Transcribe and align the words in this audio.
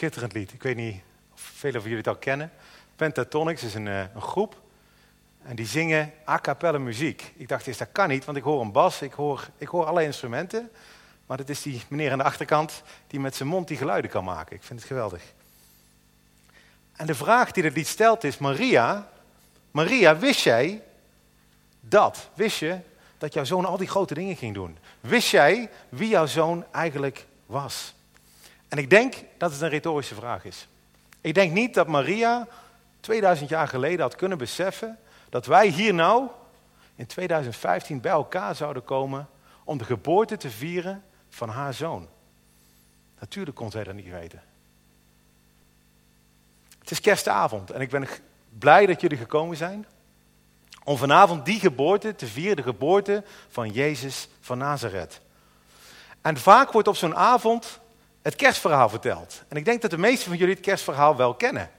schitterend 0.00 0.32
lied. 0.32 0.52
Ik 0.52 0.62
weet 0.62 0.76
niet 0.76 1.00
of 1.32 1.40
velen 1.40 1.80
van 1.80 1.90
jullie 1.90 2.04
het 2.04 2.14
al 2.14 2.20
kennen. 2.20 2.52
Pentatonics 2.96 3.62
is 3.62 3.74
een, 3.74 3.86
uh, 3.86 4.00
een 4.14 4.22
groep. 4.22 4.60
En 5.42 5.56
die 5.56 5.66
zingen 5.66 6.12
a 6.28 6.38
cappella 6.38 6.78
muziek. 6.78 7.32
Ik 7.36 7.48
dacht 7.48 7.66
eerst, 7.66 7.78
dat 7.78 7.88
kan 7.92 8.08
niet, 8.08 8.24
want 8.24 8.36
ik 8.36 8.42
hoor 8.42 8.60
een 8.60 8.72
bas, 8.72 9.02
ik 9.02 9.12
hoor, 9.12 9.48
ik 9.58 9.68
hoor 9.68 9.84
alle 9.84 10.04
instrumenten. 10.04 10.70
Maar 11.26 11.36
dat 11.36 11.48
is 11.48 11.62
die 11.62 11.82
meneer 11.88 12.12
aan 12.12 12.18
de 12.18 12.24
achterkant 12.24 12.82
die 13.06 13.20
met 13.20 13.34
zijn 13.36 13.48
mond 13.48 13.68
die 13.68 13.76
geluiden 13.76 14.10
kan 14.10 14.24
maken. 14.24 14.56
Ik 14.56 14.62
vind 14.62 14.78
het 14.78 14.88
geweldig. 14.88 15.22
En 16.92 17.06
de 17.06 17.14
vraag 17.14 17.50
die 17.50 17.64
het 17.64 17.76
lied 17.76 17.86
stelt 17.86 18.24
is, 18.24 18.38
Maria, 18.38 19.08
Maria, 19.70 20.18
wist 20.18 20.40
jij 20.40 20.82
dat? 21.80 22.28
Wist 22.34 22.58
je 22.58 22.78
dat 23.18 23.32
jouw 23.32 23.44
zoon 23.44 23.64
al 23.64 23.76
die 23.76 23.88
grote 23.88 24.14
dingen 24.14 24.36
ging 24.36 24.54
doen? 24.54 24.78
Wist 25.00 25.30
jij 25.30 25.70
wie 25.88 26.08
jouw 26.08 26.26
zoon 26.26 26.64
eigenlijk 26.70 27.26
was? 27.46 27.94
En 28.70 28.78
ik 28.78 28.90
denk 28.90 29.14
dat 29.38 29.52
het 29.52 29.60
een 29.60 29.68
retorische 29.68 30.14
vraag 30.14 30.44
is. 30.44 30.68
Ik 31.20 31.34
denk 31.34 31.52
niet 31.52 31.74
dat 31.74 31.86
Maria 31.86 32.46
2000 33.00 33.48
jaar 33.48 33.68
geleden 33.68 34.00
had 34.00 34.16
kunnen 34.16 34.38
beseffen 34.38 34.98
dat 35.28 35.46
wij 35.46 35.68
hier 35.68 35.94
nou 35.94 36.28
in 36.94 37.06
2015 37.06 38.00
bij 38.00 38.12
elkaar 38.12 38.54
zouden 38.54 38.84
komen 38.84 39.28
om 39.64 39.78
de 39.78 39.84
geboorte 39.84 40.36
te 40.36 40.50
vieren 40.50 41.04
van 41.28 41.48
haar 41.48 41.74
zoon. 41.74 42.08
Natuurlijk 43.20 43.56
kon 43.56 43.70
zij 43.70 43.84
dat 43.84 43.94
niet 43.94 44.10
weten. 44.10 44.42
Het 46.78 46.90
is 46.90 47.00
kerstavond 47.00 47.70
en 47.70 47.80
ik 47.80 47.90
ben 47.90 48.08
blij 48.58 48.86
dat 48.86 49.00
jullie 49.00 49.18
gekomen 49.18 49.56
zijn 49.56 49.86
om 50.84 50.96
vanavond 50.96 51.44
die 51.44 51.60
geboorte 51.60 52.14
te 52.14 52.26
vieren, 52.26 52.56
de 52.56 52.62
geboorte 52.62 53.24
van 53.48 53.70
Jezus 53.70 54.28
van 54.40 54.58
Nazareth. 54.58 55.20
En 56.20 56.36
vaak 56.36 56.72
wordt 56.72 56.88
op 56.88 56.96
zo'n 56.96 57.16
avond 57.16 57.80
het 58.22 58.36
kerstverhaal 58.36 58.88
verteld. 58.88 59.42
En 59.48 59.56
ik 59.56 59.64
denk 59.64 59.82
dat 59.82 59.90
de 59.90 59.98
meesten 59.98 60.28
van 60.28 60.36
jullie 60.36 60.54
het 60.54 60.62
kerstverhaal 60.62 61.16
wel 61.16 61.34
kennen. 61.34 61.70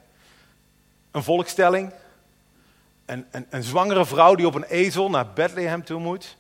Een 1.12 1.24
volkstelling, 1.24 1.94
een, 3.06 3.26
een, 3.32 3.48
een 3.50 3.64
zwangere 3.64 4.06
vrouw 4.06 4.36
die 4.36 4.48
op 4.48 4.56
een 4.56 4.64
ezel 4.64 5.10
naar 5.10 5.34
Bethlehem 5.34 5.84
toe 5.84 6.00
moet, 6.00 6.38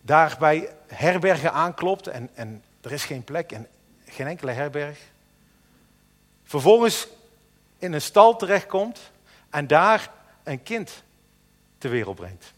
daar 0.00 0.36
bij 0.38 0.68
herbergen 0.86 1.52
aanklopt 1.52 2.06
en, 2.06 2.30
en 2.34 2.64
er 2.80 2.92
is 2.92 3.04
geen 3.04 3.24
plek 3.24 3.52
en 3.52 3.68
geen 4.06 4.26
enkele 4.26 4.52
herberg. 4.52 4.98
Vervolgens 6.44 7.08
in 7.78 7.92
een 7.92 8.00
stal 8.00 8.36
terechtkomt 8.36 9.10
en 9.50 9.66
daar 9.66 10.10
een 10.42 10.62
kind 10.62 11.02
ter 11.78 11.90
wereld 11.90 12.16
brengt. 12.16 12.52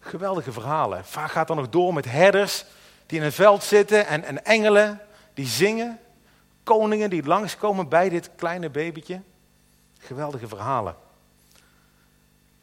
Geweldige 0.00 0.52
verhalen. 0.52 1.04
Vaak 1.04 1.30
gaat 1.30 1.46
dan 1.46 1.56
nog 1.56 1.68
door 1.68 1.94
met 1.94 2.04
herders 2.04 2.64
die 3.12 3.20
in 3.20 3.26
het 3.26 3.34
veld 3.34 3.64
zitten 3.64 4.06
en, 4.06 4.24
en 4.24 4.44
engelen 4.44 5.00
die 5.34 5.46
zingen. 5.46 5.98
Koningen 6.62 7.10
die 7.10 7.24
langskomen 7.24 7.88
bij 7.88 8.08
dit 8.08 8.30
kleine 8.36 8.70
babytje. 8.70 9.20
Geweldige 9.98 10.48
verhalen. 10.48 10.96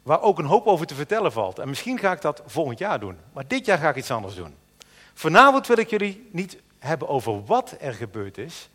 Waar 0.02 0.22
ook 0.22 0.38
een 0.38 0.44
hoop 0.44 0.66
over 0.66 0.86
te 0.86 0.94
vertellen 0.94 1.32
valt. 1.32 1.58
En 1.58 1.68
misschien 1.68 1.98
ga 1.98 2.12
ik 2.12 2.20
dat 2.20 2.42
volgend 2.46 2.78
jaar 2.78 3.00
doen. 3.00 3.18
Maar 3.32 3.46
dit 3.46 3.66
jaar 3.66 3.78
ga 3.78 3.88
ik 3.88 3.96
iets 3.96 4.10
anders 4.10 4.34
doen. 4.34 4.54
Vanavond 5.14 5.66
wil 5.66 5.78
ik 5.78 5.90
jullie 5.90 6.28
niet 6.32 6.56
hebben 6.78 7.08
over 7.08 7.44
wat 7.44 7.74
er 7.80 7.94
gebeurd 7.94 8.38
is, 8.38 8.68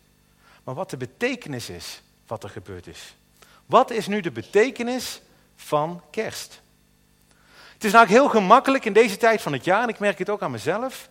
maar 0.64 0.74
wat 0.74 0.90
de 0.90 0.96
betekenis 0.96 1.68
is 1.68 2.02
wat 2.26 2.42
er 2.42 2.50
gebeurd 2.50 2.86
is. 2.86 3.16
Wat 3.66 3.90
is 3.90 4.06
nu 4.06 4.20
de 4.20 4.30
betekenis 4.30 5.20
van 5.56 6.02
kerst? 6.10 6.60
Het 7.72 7.84
is 7.84 7.92
nou 7.92 8.06
heel 8.06 8.28
gemakkelijk 8.28 8.84
in 8.84 8.92
deze 8.92 9.16
tijd 9.16 9.42
van 9.42 9.52
het 9.52 9.64
jaar, 9.64 9.82
en 9.82 9.88
ik 9.88 9.98
merk 9.98 10.18
het 10.18 10.30
ook 10.30 10.42
aan 10.42 10.50
mezelf, 10.50 11.08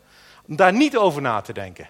om 0.47 0.55
daar 0.55 0.73
niet 0.73 0.97
over 0.97 1.21
na 1.21 1.41
te 1.41 1.53
denken. 1.53 1.87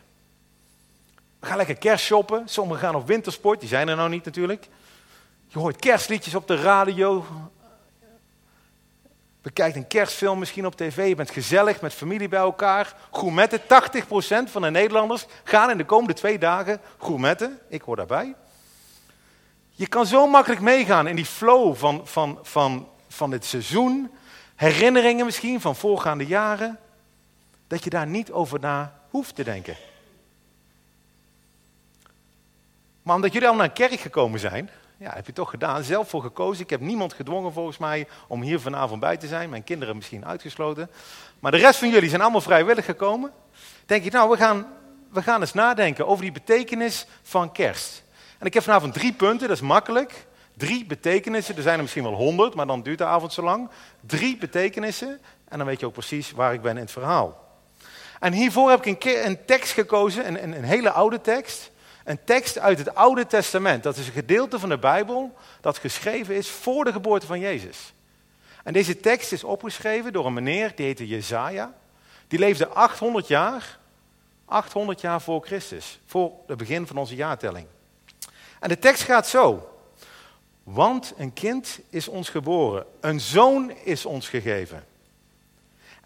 We 1.39 1.45
gaan 1.47 1.57
lekker 1.57 1.77
kerst 1.77 2.05
shoppen, 2.05 2.43
sommigen 2.45 2.83
gaan 2.83 2.95
op 2.95 3.07
wintersport, 3.07 3.59
die 3.59 3.69
zijn 3.69 3.87
er 3.87 3.95
nou 3.95 4.09
niet 4.09 4.25
natuurlijk. 4.25 4.67
Je 5.47 5.59
hoort 5.59 5.75
kerstliedjes 5.75 6.35
op 6.35 6.47
de 6.47 6.55
radio, 6.55 7.25
bekijkt 9.41 9.75
een 9.75 9.87
kerstfilm 9.87 10.39
misschien 10.39 10.65
op 10.65 10.75
tv, 10.75 11.07
je 11.07 11.15
bent 11.15 11.31
gezellig 11.31 11.81
met 11.81 11.93
familie 11.93 12.27
bij 12.27 12.39
elkaar. 12.39 12.95
Gourmetten, 13.11 13.61
80% 13.61 13.63
van 14.45 14.61
de 14.61 14.69
Nederlanders 14.69 15.25
gaan 15.43 15.69
in 15.69 15.77
de 15.77 15.85
komende 15.85 16.13
twee 16.13 16.37
dagen 16.37 16.81
gourmetten. 16.97 17.59
Ik 17.69 17.81
hoor 17.81 17.95
daarbij. 17.95 18.35
Je 19.69 19.87
kan 19.87 20.05
zo 20.05 20.27
makkelijk 20.27 20.61
meegaan 20.61 21.07
in 21.07 21.15
die 21.15 21.25
flow 21.25 21.75
van, 21.75 22.01
van, 22.07 22.39
van, 22.41 22.87
van 23.07 23.29
dit 23.29 23.45
seizoen. 23.45 24.11
Herinneringen 24.55 25.25
misschien 25.25 25.61
van 25.61 25.75
voorgaande 25.75 26.25
jaren. 26.25 26.79
Dat 27.67 27.83
je 27.83 27.89
daar 27.89 28.07
niet 28.07 28.31
over 28.31 28.59
na 28.59 28.99
hoeft 29.09 29.35
te 29.35 29.43
denken. 29.43 29.75
Maar 33.01 33.15
omdat 33.15 33.33
jullie 33.33 33.47
al 33.47 33.55
naar 33.55 33.65
een 33.65 33.73
kerk 33.73 33.99
gekomen 33.99 34.39
zijn, 34.39 34.69
ja, 34.97 35.11
heb 35.13 35.25
je 35.25 35.33
toch 35.33 35.49
gedaan, 35.49 35.83
zelf 35.83 36.09
voor 36.09 36.21
gekozen. 36.21 36.63
Ik 36.63 36.69
heb 36.69 36.79
niemand 36.79 37.13
gedwongen 37.13 37.53
volgens 37.53 37.77
mij 37.77 38.07
om 38.27 38.41
hier 38.41 38.59
vanavond 38.59 38.99
bij 38.99 39.17
te 39.17 39.27
zijn. 39.27 39.49
Mijn 39.49 39.63
kinderen 39.63 39.95
misschien 39.95 40.25
uitgesloten. 40.25 40.89
Maar 41.39 41.51
de 41.51 41.57
rest 41.57 41.79
van 41.79 41.89
jullie 41.89 42.09
zijn 42.09 42.21
allemaal 42.21 42.41
vrijwillig 42.41 42.85
gekomen. 42.85 43.31
Denk 43.85 44.03
je, 44.03 44.11
nou, 44.11 44.29
we 44.29 44.37
gaan, 44.37 44.67
we 45.11 45.21
gaan 45.21 45.41
eens 45.41 45.53
nadenken 45.53 46.07
over 46.07 46.23
die 46.23 46.31
betekenis 46.31 47.05
van 47.21 47.51
kerst. 47.51 48.03
En 48.37 48.45
ik 48.45 48.53
heb 48.53 48.63
vanavond 48.63 48.93
drie 48.93 49.13
punten, 49.13 49.47
dat 49.47 49.57
is 49.57 49.63
makkelijk. 49.63 50.27
Drie 50.57 50.85
betekenissen, 50.85 51.55
er 51.55 51.61
zijn 51.61 51.75
er 51.75 51.81
misschien 51.81 52.03
wel 52.03 52.13
honderd, 52.13 52.55
maar 52.55 52.67
dan 52.67 52.81
duurt 52.81 52.97
de 52.97 53.05
avond 53.05 53.33
zo 53.33 53.41
lang. 53.41 53.69
Drie 53.99 54.37
betekenissen 54.37 55.19
en 55.47 55.57
dan 55.57 55.67
weet 55.67 55.79
je 55.79 55.85
ook 55.85 55.93
precies 55.93 56.31
waar 56.31 56.53
ik 56.53 56.61
ben 56.61 56.75
in 56.75 56.81
het 56.81 56.91
verhaal. 56.91 57.44
En 58.19 58.33
hiervoor 58.33 58.69
heb 58.69 58.85
ik 58.85 59.03
een, 59.03 59.45
tekst 59.45 59.73
gekozen, 59.73 60.27
een, 60.27 60.43
een, 60.43 60.57
een 60.57 60.63
hele 60.63 60.91
oude 60.91 61.21
tekst. 61.21 61.71
Een 62.03 62.23
tekst 62.23 62.59
uit 62.59 62.77
het 62.77 62.95
Oude 62.95 63.27
Testament. 63.27 63.83
Dat 63.83 63.97
is 63.97 64.07
een 64.07 64.13
gedeelte 64.13 64.59
van 64.59 64.69
de 64.69 64.77
Bijbel 64.77 65.35
dat 65.61 65.77
geschreven 65.77 66.35
is 66.35 66.49
voor 66.49 66.83
de 66.83 66.91
geboorte 66.91 67.25
van 67.25 67.39
Jezus. 67.39 67.93
En 68.63 68.73
deze 68.73 68.99
tekst 68.99 69.31
is 69.31 69.43
opgeschreven 69.43 70.13
door 70.13 70.25
een 70.25 70.33
meneer, 70.33 70.71
die 70.75 70.85
heette 70.85 71.07
Jezaja. 71.07 71.73
Die 72.27 72.39
leefde 72.39 72.67
800 72.67 73.27
jaar, 73.27 73.79
800 74.45 75.01
jaar 75.01 75.21
voor 75.21 75.45
Christus, 75.45 75.99
voor 76.05 76.31
het 76.47 76.57
begin 76.57 76.87
van 76.87 76.97
onze 76.97 77.15
jaartelling. 77.15 77.67
En 78.59 78.69
de 78.69 78.79
tekst 78.79 79.03
gaat 79.03 79.27
zo. 79.27 79.69
Want 80.63 81.13
een 81.17 81.33
kind 81.33 81.79
is 81.89 82.07
ons 82.07 82.29
geboren, 82.29 82.85
een 83.01 83.19
zoon 83.19 83.71
is 83.83 84.05
ons 84.05 84.29
gegeven. 84.29 84.83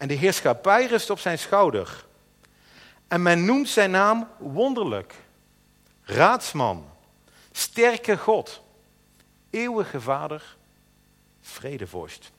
En 0.00 0.08
de 0.08 0.14
heerschappij 0.14 0.86
rust 0.86 1.10
op 1.10 1.18
zijn 1.18 1.38
schouder. 1.38 2.04
En 3.08 3.22
men 3.22 3.44
noemt 3.44 3.68
zijn 3.68 3.90
naam 3.90 4.28
wonderlijk 4.38 5.14
Raadsman, 6.02 6.88
sterke 7.52 8.16
God, 8.16 8.62
eeuwige 9.50 10.00
Vader, 10.00 10.56
vredevorst. 11.40 12.30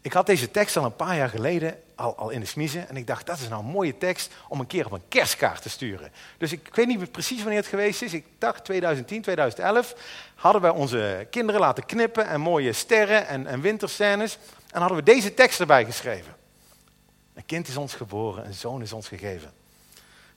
Ik 0.00 0.12
had 0.12 0.26
deze 0.26 0.50
tekst 0.50 0.76
al 0.76 0.84
een 0.84 0.96
paar 0.96 1.16
jaar 1.16 1.28
geleden 1.28 1.82
al, 1.94 2.30
in 2.30 2.40
de 2.40 2.46
smiezen 2.46 2.88
en 2.88 2.96
ik 2.96 3.06
dacht, 3.06 3.26
dat 3.26 3.38
is 3.38 3.48
nou 3.48 3.62
een 3.64 3.70
mooie 3.70 3.98
tekst 3.98 4.32
om 4.48 4.60
een 4.60 4.66
keer 4.66 4.86
op 4.86 4.92
een 4.92 5.08
kerstkaart 5.08 5.62
te 5.62 5.68
sturen. 5.68 6.12
Dus 6.38 6.52
ik, 6.52 6.68
ik 6.68 6.74
weet 6.74 6.86
niet 6.86 7.12
precies 7.12 7.40
wanneer 7.40 7.58
het 7.58 7.68
geweest 7.68 8.02
is. 8.02 8.14
Ik 8.14 8.26
dacht 8.38 8.64
2010, 8.64 9.22
2011 9.22 9.94
hadden 10.34 10.62
wij 10.62 10.70
onze 10.70 11.26
kinderen 11.30 11.60
laten 11.60 11.86
knippen 11.86 12.26
en 12.26 12.40
mooie 12.40 12.72
sterren 12.72 13.26
en, 13.26 13.46
en 13.46 13.60
winterscènes. 13.60 14.38
En 14.72 14.80
hadden 14.80 14.98
we 14.98 15.04
deze 15.04 15.34
tekst 15.34 15.60
erbij 15.60 15.84
geschreven. 15.84 16.36
Een 17.34 17.46
kind 17.46 17.68
is 17.68 17.76
ons 17.76 17.94
geboren, 17.94 18.46
een 18.46 18.54
zoon 18.54 18.82
is 18.82 18.92
ons 18.92 19.08
gegeven. 19.08 19.52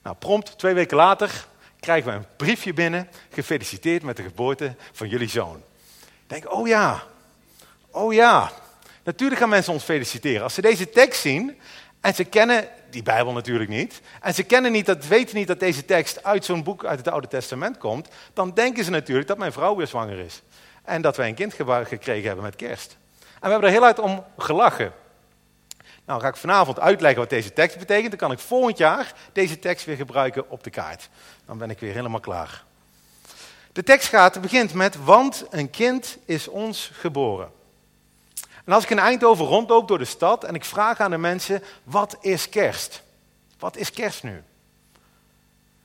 Nou, 0.03 0.15
prompt, 0.15 0.57
twee 0.57 0.73
weken 0.73 0.97
later, 0.97 1.45
krijgen 1.79 2.11
we 2.11 2.17
een 2.17 2.25
briefje 2.37 2.73
binnen. 2.73 3.09
Gefeliciteerd 3.29 4.03
met 4.03 4.17
de 4.17 4.23
geboorte 4.23 4.75
van 4.91 5.09
jullie 5.09 5.29
zoon. 5.29 5.63
Ik 6.01 6.27
denk, 6.27 6.53
oh 6.53 6.67
ja, 6.67 7.03
oh 7.91 8.13
ja. 8.13 8.51
Natuurlijk 9.03 9.39
gaan 9.39 9.49
mensen 9.49 9.73
ons 9.73 9.83
feliciteren. 9.83 10.43
Als 10.43 10.53
ze 10.53 10.61
deze 10.61 10.89
tekst 10.89 11.21
zien 11.21 11.59
en 12.01 12.15
ze 12.15 12.23
kennen 12.23 12.67
die 12.89 13.03
Bijbel 13.03 13.33
natuurlijk 13.33 13.69
niet. 13.69 14.01
En 14.21 14.33
ze 14.33 14.43
kennen 14.43 14.71
niet, 14.71 14.85
dat, 14.85 15.07
weten 15.07 15.35
niet 15.35 15.47
dat 15.47 15.59
deze 15.59 15.85
tekst 15.85 16.23
uit 16.23 16.45
zo'n 16.45 16.63
boek 16.63 16.85
uit 16.85 16.97
het 16.97 17.07
Oude 17.07 17.27
Testament 17.27 17.77
komt. 17.77 18.07
Dan 18.33 18.53
denken 18.53 18.83
ze 18.83 18.89
natuurlijk 18.89 19.27
dat 19.27 19.37
mijn 19.37 19.51
vrouw 19.51 19.75
weer 19.75 19.87
zwanger 19.87 20.19
is. 20.19 20.41
En 20.83 21.01
dat 21.01 21.17
wij 21.17 21.27
een 21.27 21.35
kind 21.35 21.53
gekregen 21.53 22.25
hebben 22.25 22.43
met 22.43 22.55
kerst. 22.55 22.97
En 23.43 23.49
we 23.49 23.55
hebben 23.55 23.69
er 23.69 23.75
heel 23.75 23.85
hard 23.85 23.99
om 23.99 24.25
gelachen. 24.37 24.93
Nou 26.05 26.21
ga 26.21 26.27
ik 26.27 26.35
vanavond 26.35 26.79
uitleggen 26.79 27.19
wat 27.19 27.29
deze 27.29 27.53
tekst 27.53 27.77
betekent. 27.77 28.09
Dan 28.09 28.19
kan 28.19 28.31
ik 28.31 28.39
volgend 28.39 28.77
jaar 28.77 29.13
deze 29.33 29.59
tekst 29.59 29.85
weer 29.85 29.95
gebruiken 29.95 30.49
op 30.49 30.63
de 30.63 30.69
kaart. 30.69 31.09
Dan 31.45 31.57
ben 31.57 31.69
ik 31.69 31.79
weer 31.79 31.93
helemaal 31.93 32.19
klaar. 32.19 32.63
De 33.71 33.83
tekst 33.83 34.09
gaat, 34.09 34.41
begint 34.41 34.73
met, 34.73 35.03
want 35.03 35.45
een 35.49 35.69
kind 35.69 36.17
is 36.25 36.47
ons 36.47 36.91
geboren. 36.93 37.51
En 38.65 38.73
als 38.73 38.83
ik 38.83 38.89
in 38.89 38.99
Eindhoven 38.99 39.45
rondloop 39.45 39.87
door 39.87 39.97
de 39.97 40.05
stad 40.05 40.43
en 40.43 40.55
ik 40.55 40.65
vraag 40.65 40.99
aan 40.99 41.11
de 41.11 41.17
mensen, 41.17 41.63
wat 41.83 42.17
is 42.21 42.49
kerst? 42.49 43.01
Wat 43.59 43.77
is 43.77 43.91
kerst 43.91 44.23
nu? 44.23 44.43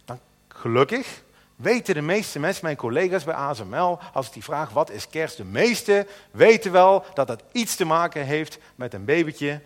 Dan 0.04 0.20
gelukkig 0.48 1.22
weten 1.58 1.94
de 1.94 2.00
meeste 2.00 2.38
mensen, 2.38 2.64
mijn 2.64 2.76
collega's 2.76 3.24
bij 3.24 3.34
ASML, 3.34 3.98
als 4.12 4.26
ik 4.26 4.32
die 4.32 4.44
vraag, 4.44 4.70
wat 4.70 4.90
is 4.90 5.08
kerst? 5.08 5.36
De 5.36 5.44
meeste 5.44 6.06
weten 6.30 6.72
wel 6.72 7.04
dat 7.14 7.26
dat 7.26 7.42
iets 7.52 7.76
te 7.76 7.84
maken 7.84 8.24
heeft 8.24 8.58
met 8.74 8.94
een 8.94 9.04
babytje 9.04 9.60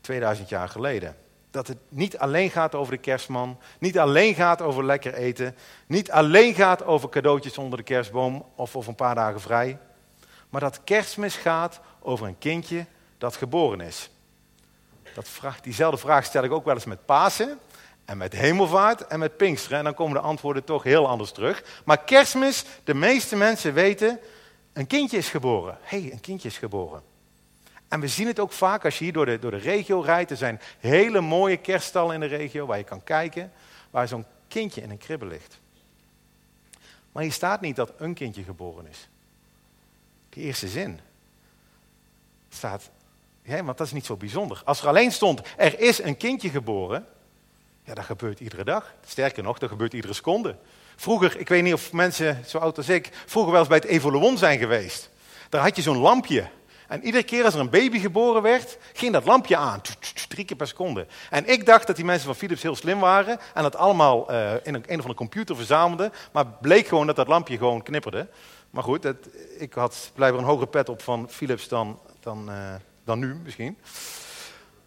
2000 0.00 0.48
jaar 0.48 0.68
geleden. 0.68 1.16
Dat 1.50 1.66
het 1.66 1.78
niet 1.88 2.18
alleen 2.18 2.50
gaat 2.50 2.74
over 2.74 2.92
de 2.92 3.00
kerstman, 3.00 3.58
niet 3.78 3.98
alleen 3.98 4.34
gaat 4.34 4.62
over 4.62 4.84
lekker 4.84 5.14
eten, 5.14 5.56
niet 5.86 6.10
alleen 6.10 6.54
gaat 6.54 6.84
over 6.84 7.08
cadeautjes 7.08 7.58
onder 7.58 7.78
de 7.78 7.84
kerstboom 7.84 8.44
of 8.54 8.76
over 8.76 8.88
een 8.88 8.94
paar 8.94 9.14
dagen 9.14 9.40
vrij, 9.40 9.78
maar 10.50 10.60
dat 10.60 10.80
kerstmis 10.84 11.36
gaat 11.36 11.80
over 12.00 12.26
een 12.26 12.38
kindje 12.38 12.86
dat 13.18 13.36
geboren 13.36 13.80
is. 13.80 14.10
Dat 15.14 15.28
vraag, 15.28 15.60
diezelfde 15.60 15.98
vraag 15.98 16.24
stel 16.24 16.44
ik 16.44 16.52
ook 16.52 16.64
wel 16.64 16.74
eens 16.74 16.84
met 16.84 17.04
Pasen 17.04 17.58
en 18.06 18.16
met 18.16 18.32
hemelvaart 18.32 19.06
en 19.06 19.18
met 19.18 19.36
Pinksteren. 19.36 19.78
En 19.78 19.84
dan 19.84 19.94
komen 19.94 20.14
de 20.14 20.26
antwoorden 20.26 20.64
toch 20.64 20.82
heel 20.82 21.08
anders 21.08 21.32
terug. 21.32 21.82
Maar 21.84 22.04
kerstmis, 22.04 22.64
de 22.84 22.94
meeste 22.94 23.36
mensen 23.36 23.74
weten, 23.74 24.20
een 24.72 24.86
kindje 24.86 25.16
is 25.16 25.28
geboren. 25.28 25.78
Hé, 25.82 26.00
hey, 26.00 26.12
een 26.12 26.20
kindje 26.20 26.48
is 26.48 26.58
geboren. 26.58 27.02
En 27.88 28.00
we 28.00 28.08
zien 28.08 28.26
het 28.26 28.38
ook 28.38 28.52
vaak 28.52 28.84
als 28.84 28.98
je 28.98 29.04
hier 29.04 29.12
door 29.12 29.26
de, 29.26 29.38
door 29.38 29.50
de 29.50 29.56
regio 29.56 30.00
rijdt. 30.00 30.30
Er 30.30 30.36
zijn 30.36 30.60
hele 30.78 31.20
mooie 31.20 31.56
kerststallen 31.56 32.14
in 32.14 32.20
de 32.20 32.26
regio 32.26 32.66
waar 32.66 32.78
je 32.78 32.84
kan 32.84 33.04
kijken. 33.04 33.52
Waar 33.90 34.08
zo'n 34.08 34.24
kindje 34.48 34.82
in 34.82 34.90
een 34.90 34.98
kribbe 34.98 35.26
ligt. 35.26 35.58
Maar 37.12 37.22
hier 37.22 37.32
staat 37.32 37.60
niet 37.60 37.76
dat 37.76 37.92
een 37.96 38.14
kindje 38.14 38.42
geboren 38.42 38.86
is. 38.86 39.08
De 40.28 40.40
eerste 40.40 40.68
zin 40.68 41.00
staat, 42.48 42.90
ja, 43.42 43.64
want 43.64 43.78
dat 43.78 43.86
is 43.86 43.92
niet 43.92 44.06
zo 44.06 44.16
bijzonder. 44.16 44.62
Als 44.64 44.80
er 44.80 44.88
alleen 44.88 45.12
stond, 45.12 45.40
er 45.56 45.80
is 45.80 46.02
een 46.02 46.16
kindje 46.16 46.48
geboren, 46.48 47.06
ja, 47.86 47.94
dat 47.94 48.04
gebeurt 48.04 48.40
iedere 48.40 48.64
dag. 48.64 48.94
Sterker 49.06 49.42
nog, 49.42 49.58
dat 49.58 49.68
gebeurt 49.68 49.92
iedere 49.92 50.12
seconde. 50.12 50.56
Vroeger, 50.96 51.38
ik 51.38 51.48
weet 51.48 51.62
niet 51.62 51.72
of 51.72 51.92
mensen 51.92 52.42
zo 52.46 52.58
oud 52.58 52.76
als 52.76 52.88
ik, 52.88 53.10
vroeger 53.26 53.50
wel 53.52 53.60
eens 53.60 53.68
bij 53.68 53.78
het 53.78 53.86
Evoluon 53.86 54.38
zijn 54.38 54.58
geweest. 54.58 55.10
Daar 55.48 55.62
had 55.62 55.76
je 55.76 55.82
zo'n 55.82 55.96
lampje. 55.96 56.48
En 56.88 57.04
iedere 57.04 57.24
keer 57.24 57.44
als 57.44 57.54
er 57.54 57.60
een 57.60 57.70
baby 57.70 57.98
geboren 57.98 58.42
werd, 58.42 58.78
ging 58.92 59.12
dat 59.12 59.24
lampje 59.24 59.56
aan. 59.56 59.80
Drie 60.28 60.44
keer 60.44 60.56
per 60.56 60.66
seconde. 60.66 61.06
En 61.30 61.46
ik 61.46 61.66
dacht 61.66 61.86
dat 61.86 61.96
die 61.96 62.04
mensen 62.04 62.26
van 62.26 62.34
Philips 62.34 62.62
heel 62.62 62.76
slim 62.76 63.00
waren 63.00 63.38
en 63.54 63.62
dat 63.62 63.76
allemaal 63.76 64.30
uh, 64.30 64.52
in 64.52 64.74
een, 64.74 64.74
een 64.74 64.82
of 64.82 64.90
andere 64.90 65.14
computer 65.14 65.56
verzamelden. 65.56 66.12
Maar 66.32 66.46
bleek 66.46 66.86
gewoon 66.86 67.06
dat 67.06 67.16
dat 67.16 67.28
lampje 67.28 67.56
gewoon 67.56 67.82
knipperde. 67.82 68.28
Maar 68.70 68.82
goed, 68.82 69.12
ik 69.58 69.72
had 69.72 70.10
blijkbaar 70.14 70.42
een 70.42 70.48
hogere 70.48 70.66
pet 70.66 70.88
op 70.88 71.02
van 71.02 71.28
Philips 71.30 71.68
dan, 71.68 71.98
dan, 72.20 72.50
uh, 72.50 72.74
dan 73.04 73.18
nu 73.18 73.34
misschien. 73.34 73.78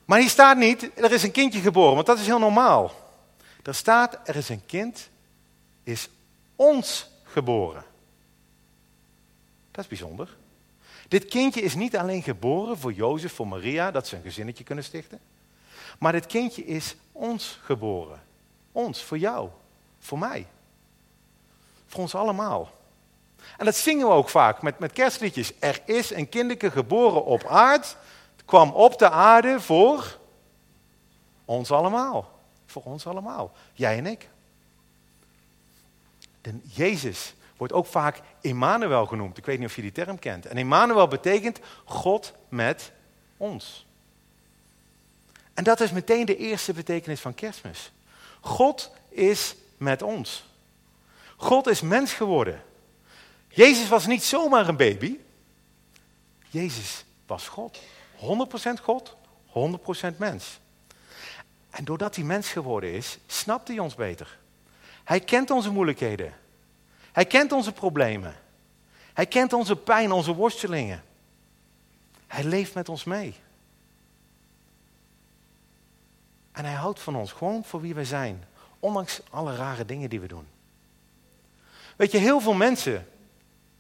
Maar 0.10 0.20
hier 0.20 0.30
staat 0.30 0.58
niet, 0.58 0.90
er 0.96 1.12
is 1.12 1.24
een 1.24 1.32
kindje 1.32 1.60
geboren, 1.60 1.96
want 1.96 2.06
dat 2.06 2.20
is 2.20 2.26
heel 2.26 2.40
normaal. 2.40 2.92
Er 3.64 3.76
staat, 3.76 4.20
er 4.24 4.36
is 4.36 4.50
een 4.50 4.66
kind, 4.66 5.10
is 5.84 6.10
ons 6.56 7.10
geboren. 7.24 7.84
Dat 9.72 9.84
is 9.84 9.90
bijzonder. 9.90 10.38
Dit 11.08 11.26
kindje 11.26 11.62
is 11.62 11.76
niet 11.76 11.98
alleen 11.98 12.24
geboren 12.24 12.78
voor 12.78 12.94
Jozef, 12.94 13.34
voor 13.34 13.48
Maria, 13.48 13.92
dat 13.92 14.08
ze 14.08 14.16
een 14.16 14.22
gezinnetje 14.22 14.64
kunnen 14.64 14.84
stichten. 14.84 15.20
Maar 16.00 16.12
dit 16.12 16.26
kindje 16.26 16.66
is 16.66 16.96
ons 17.12 17.60
geboren. 17.64 18.22
Ons, 18.72 19.04
voor 19.04 19.18
jou, 19.18 19.50
voor 20.00 20.20
mij. 20.20 20.48
Voor 21.88 22.02
ons 22.02 22.16
allemaal. 22.16 22.72
En 23.58 23.66
dat 23.66 23.76
zingen 23.76 24.08
we 24.08 24.14
ook 24.14 24.30
vaak 24.30 24.62
met, 24.62 24.80
met 24.80 24.92
kerstliedjes. 24.92 25.52
Er 25.60 25.82
is 25.86 26.12
een 26.12 26.30
kinderke 26.30 26.72
geboren 26.72 27.26
op 27.26 27.46
aarde, 27.46 27.88
kwam 28.50 28.72
op 28.72 28.98
de 28.98 29.10
aarde 29.10 29.60
voor 29.60 30.18
ons 31.46 31.72
allemaal. 31.72 32.40
Voor 32.66 32.84
ons 32.84 33.08
allemaal. 33.08 33.52
Jij 33.74 33.98
en 33.98 34.06
ik. 34.06 34.30
De 36.42 36.60
Jezus 36.64 37.34
wordt 37.58 37.74
ook 37.74 37.86
vaak 37.86 38.22
Emmanuel 38.42 39.06
genoemd. 39.06 39.38
Ik 39.38 39.46
weet 39.46 39.60
niet 39.60 39.68
of 39.68 39.76
je 39.76 39.82
die 39.82 39.92
term 39.92 40.20
kent. 40.20 40.46
En 40.46 40.58
Emmanuel 40.58 41.08
betekent 41.08 41.60
God 41.86 42.34
met 42.48 42.92
ons. 43.38 43.86
En 45.54 45.64
dat 45.64 45.80
is 45.80 45.92
meteen 45.92 46.26
de 46.26 46.38
eerste 46.38 46.74
betekenis 46.74 47.20
van 47.20 47.34
kerstmis. 47.34 47.92
God 48.42 48.92
is 49.10 49.56
met 49.78 50.02
ons. 50.02 50.44
God 51.38 51.68
is 51.68 51.82
mens 51.82 52.14
geworden. 52.14 52.64
Jezus 53.48 53.90
was 53.90 54.06
niet 54.06 54.24
zomaar 54.24 54.68
een 54.68 54.78
baby. 54.78 55.18
Jezus 56.48 57.06
was 57.26 57.48
God. 57.48 57.80
100% 58.20 58.82
God, 58.82 59.18
100% 59.48 60.18
mens. 60.18 60.60
En 61.70 61.86
doordat 61.86 62.16
hij 62.16 62.24
mens 62.24 62.50
geworden 62.50 62.94
is, 62.94 63.18
snapt 63.26 63.68
hij 63.68 63.80
ons 63.80 63.96
beter. 63.96 64.38
Hij 65.04 65.20
kent 65.20 65.50
onze 65.50 65.72
moeilijkheden. 65.72 66.34
Hij 67.12 67.26
kent 67.26 67.52
onze 67.52 67.72
problemen. 67.72 68.36
Hij 69.14 69.26
kent 69.26 69.54
onze 69.54 69.76
pijn, 69.76 70.12
onze 70.12 70.34
worstelingen. 70.34 71.04
Hij 72.28 72.44
leeft 72.44 72.74
met 72.74 72.90
ons 72.90 73.04
mee. 73.04 73.36
En 76.52 76.66
hij 76.66 76.74
houdt 76.74 77.00
van 77.00 77.16
ons, 77.16 77.32
gewoon 77.32 77.64
voor 77.64 77.82
wie 77.82 77.96
we 77.96 78.06
zijn. 78.06 78.44
Ondanks 78.80 79.22
alle 79.30 79.56
rare 79.56 79.86
dingen 79.86 80.10
die 80.10 80.20
we 80.20 80.28
doen. 80.28 80.48
Weet 81.96 82.12
je, 82.12 82.18
heel 82.18 82.40
veel 82.40 82.54
mensen 82.54 83.08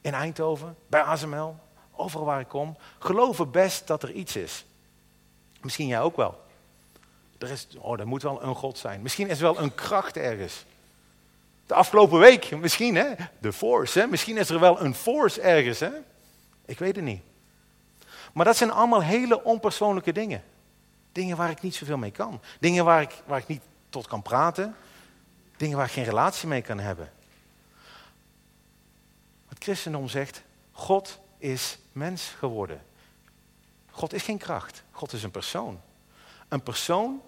in 0.01 0.13
Eindhoven, 0.13 0.75
bij 0.87 1.01
ASML, 1.01 1.55
overal 1.99 2.25
waar 2.25 2.39
ik 2.39 2.47
kom, 2.47 2.77
geloven 2.99 3.51
best 3.51 3.87
dat 3.87 4.03
er 4.03 4.11
iets 4.11 4.35
is. 4.35 4.65
Misschien 5.61 5.87
jij 5.87 6.01
ook 6.01 6.15
wel. 6.15 6.41
Er, 7.37 7.49
is, 7.49 7.67
oh, 7.77 7.99
er 7.99 8.07
moet 8.07 8.21
wel 8.21 8.43
een 8.43 8.55
God 8.55 8.77
zijn. 8.77 9.01
Misschien 9.01 9.27
is 9.27 9.37
er 9.37 9.43
wel 9.53 9.59
een 9.59 9.75
kracht 9.75 10.17
ergens. 10.17 10.65
De 11.65 11.73
afgelopen 11.73 12.19
week, 12.19 12.57
misschien 12.57 12.95
hè, 12.95 13.13
de 13.39 13.53
force, 13.53 13.99
hè? 13.99 14.07
misschien 14.07 14.37
is 14.37 14.49
er 14.49 14.59
wel 14.59 14.81
een 14.81 14.95
force 14.95 15.41
ergens. 15.41 15.79
Hè? 15.79 15.89
Ik 16.65 16.79
weet 16.79 16.95
het 16.95 17.05
niet. 17.05 17.21
Maar 18.33 18.45
dat 18.45 18.57
zijn 18.57 18.71
allemaal 18.71 19.01
hele 19.03 19.43
onpersoonlijke 19.43 20.11
dingen. 20.11 20.43
Dingen 21.11 21.37
waar 21.37 21.49
ik 21.49 21.61
niet 21.61 21.75
zoveel 21.75 21.97
mee 21.97 22.11
kan. 22.11 22.41
Dingen 22.59 22.85
waar 22.85 23.01
ik, 23.01 23.21
waar 23.25 23.39
ik 23.39 23.47
niet 23.47 23.61
tot 23.89 24.07
kan 24.07 24.21
praten. 24.21 24.75
Dingen 25.57 25.77
waar 25.77 25.85
ik 25.85 25.91
geen 25.91 26.03
relatie 26.03 26.47
mee 26.47 26.61
kan 26.61 26.79
hebben. 26.79 27.11
Het 29.47 29.63
christendom 29.63 30.07
zegt, 30.07 30.43
God 30.71 31.19
is 31.39 31.77
mens 31.91 32.23
geworden. 32.37 32.81
God 33.91 34.13
is 34.13 34.23
geen 34.23 34.37
kracht. 34.37 34.83
God 34.91 35.13
is 35.13 35.23
een 35.23 35.31
persoon. 35.31 35.81
Een 36.47 36.63
persoon 36.63 37.21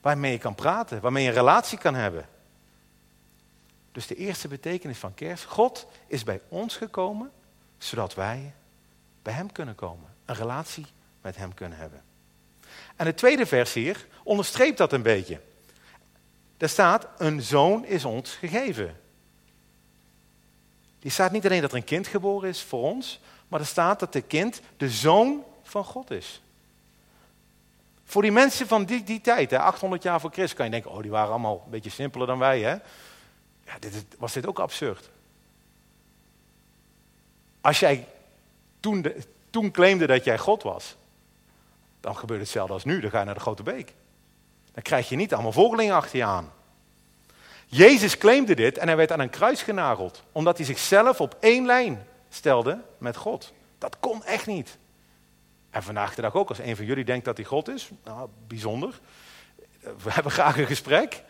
waarmee 0.00 0.32
je 0.32 0.38
kan 0.38 0.54
praten, 0.54 1.00
waarmee 1.00 1.22
je 1.22 1.28
een 1.28 1.34
relatie 1.34 1.78
kan 1.78 1.94
hebben. 1.94 2.28
Dus 3.92 4.06
de 4.06 4.14
eerste 4.14 4.48
betekenis 4.48 4.98
van 4.98 5.14
kerst, 5.14 5.44
God 5.44 5.86
is 6.06 6.24
bij 6.24 6.40
ons 6.48 6.76
gekomen, 6.76 7.32
zodat 7.78 8.14
wij 8.14 8.54
bij 9.22 9.32
Hem 9.32 9.52
kunnen 9.52 9.74
komen. 9.74 10.14
Een 10.24 10.34
relatie 10.34 10.86
met 11.20 11.36
Hem 11.36 11.54
kunnen 11.54 11.78
hebben. 11.78 12.02
En 12.96 13.04
de 13.04 13.14
tweede 13.14 13.46
vers 13.46 13.72
hier 13.72 14.06
onderstreept 14.22 14.78
dat 14.78 14.92
een 14.92 15.02
beetje. 15.02 15.40
Er 16.56 16.68
staat, 16.68 17.06
een 17.18 17.42
zoon 17.42 17.84
is 17.84 18.04
ons 18.04 18.34
gegeven. 18.34 19.00
Die 20.98 21.10
staat 21.10 21.32
niet 21.32 21.44
alleen 21.44 21.60
dat 21.60 21.70
er 21.70 21.76
een 21.76 21.84
kind 21.84 22.06
geboren 22.06 22.48
is 22.48 22.62
voor 22.62 22.82
ons, 22.82 23.20
maar 23.48 23.60
er 23.60 23.66
staat 23.66 24.00
dat 24.00 24.12
de 24.12 24.20
kind 24.20 24.60
de 24.76 24.90
zoon 24.90 25.44
van 25.62 25.84
God 25.84 26.10
is. 26.10 26.42
Voor 28.04 28.22
die 28.22 28.32
mensen 28.32 28.66
van 28.66 28.84
die, 28.84 29.04
die 29.04 29.20
tijd, 29.20 29.50
hè, 29.50 29.58
800 29.58 30.02
jaar 30.02 30.20
voor 30.20 30.30
Christus, 30.30 30.54
kan 30.54 30.64
je 30.64 30.70
denken, 30.70 30.90
oh 30.90 31.02
die 31.02 31.10
waren 31.10 31.30
allemaal 31.30 31.62
een 31.64 31.70
beetje 31.70 31.90
simpeler 31.90 32.26
dan 32.26 32.38
wij. 32.38 32.60
Hè? 32.60 32.70
Ja, 33.64 33.78
dit, 33.78 34.04
was 34.18 34.32
dit 34.32 34.46
ook 34.46 34.58
absurd? 34.58 35.10
Als 37.60 37.80
jij 37.80 38.06
toen, 38.80 39.06
toen 39.50 39.70
claimde 39.70 40.06
dat 40.06 40.24
jij 40.24 40.38
God 40.38 40.62
was, 40.62 40.96
dan 42.00 42.16
gebeurt 42.16 42.40
hetzelfde 42.40 42.72
als 42.72 42.84
nu. 42.84 43.00
Dan 43.00 43.10
ga 43.10 43.18
je 43.18 43.24
naar 43.24 43.34
de 43.34 43.40
Grote 43.40 43.62
Beek. 43.62 43.92
Dan 44.72 44.82
krijg 44.82 45.08
je 45.08 45.16
niet 45.16 45.32
allemaal 45.32 45.52
volgelingen 45.52 45.94
achter 45.94 46.18
je 46.18 46.24
aan. 46.24 46.52
Jezus 47.66 48.18
claimde 48.18 48.54
dit 48.54 48.78
en 48.78 48.86
hij 48.86 48.96
werd 48.96 49.12
aan 49.12 49.20
een 49.20 49.30
kruis 49.30 49.62
genageld, 49.62 50.22
omdat 50.32 50.56
hij 50.56 50.66
zichzelf 50.66 51.20
op 51.20 51.36
één 51.40 51.66
lijn 51.66 52.06
stelde 52.34 52.80
met 52.98 53.16
God. 53.16 53.52
Dat 53.78 53.98
kon 54.00 54.24
echt 54.24 54.46
niet. 54.46 54.78
En 55.70 55.82
vandaag 55.82 56.14
de 56.14 56.22
dag 56.22 56.34
ook, 56.34 56.48
als 56.48 56.58
een 56.58 56.76
van 56.76 56.84
jullie 56.84 57.04
denkt 57.04 57.24
dat 57.24 57.36
hij 57.36 57.46
God 57.46 57.68
is, 57.68 57.90
nou, 58.04 58.28
bijzonder. 58.46 59.00
We 59.80 60.12
hebben 60.12 60.32
graag 60.32 60.58
een 60.58 60.66
gesprek. 60.66 61.22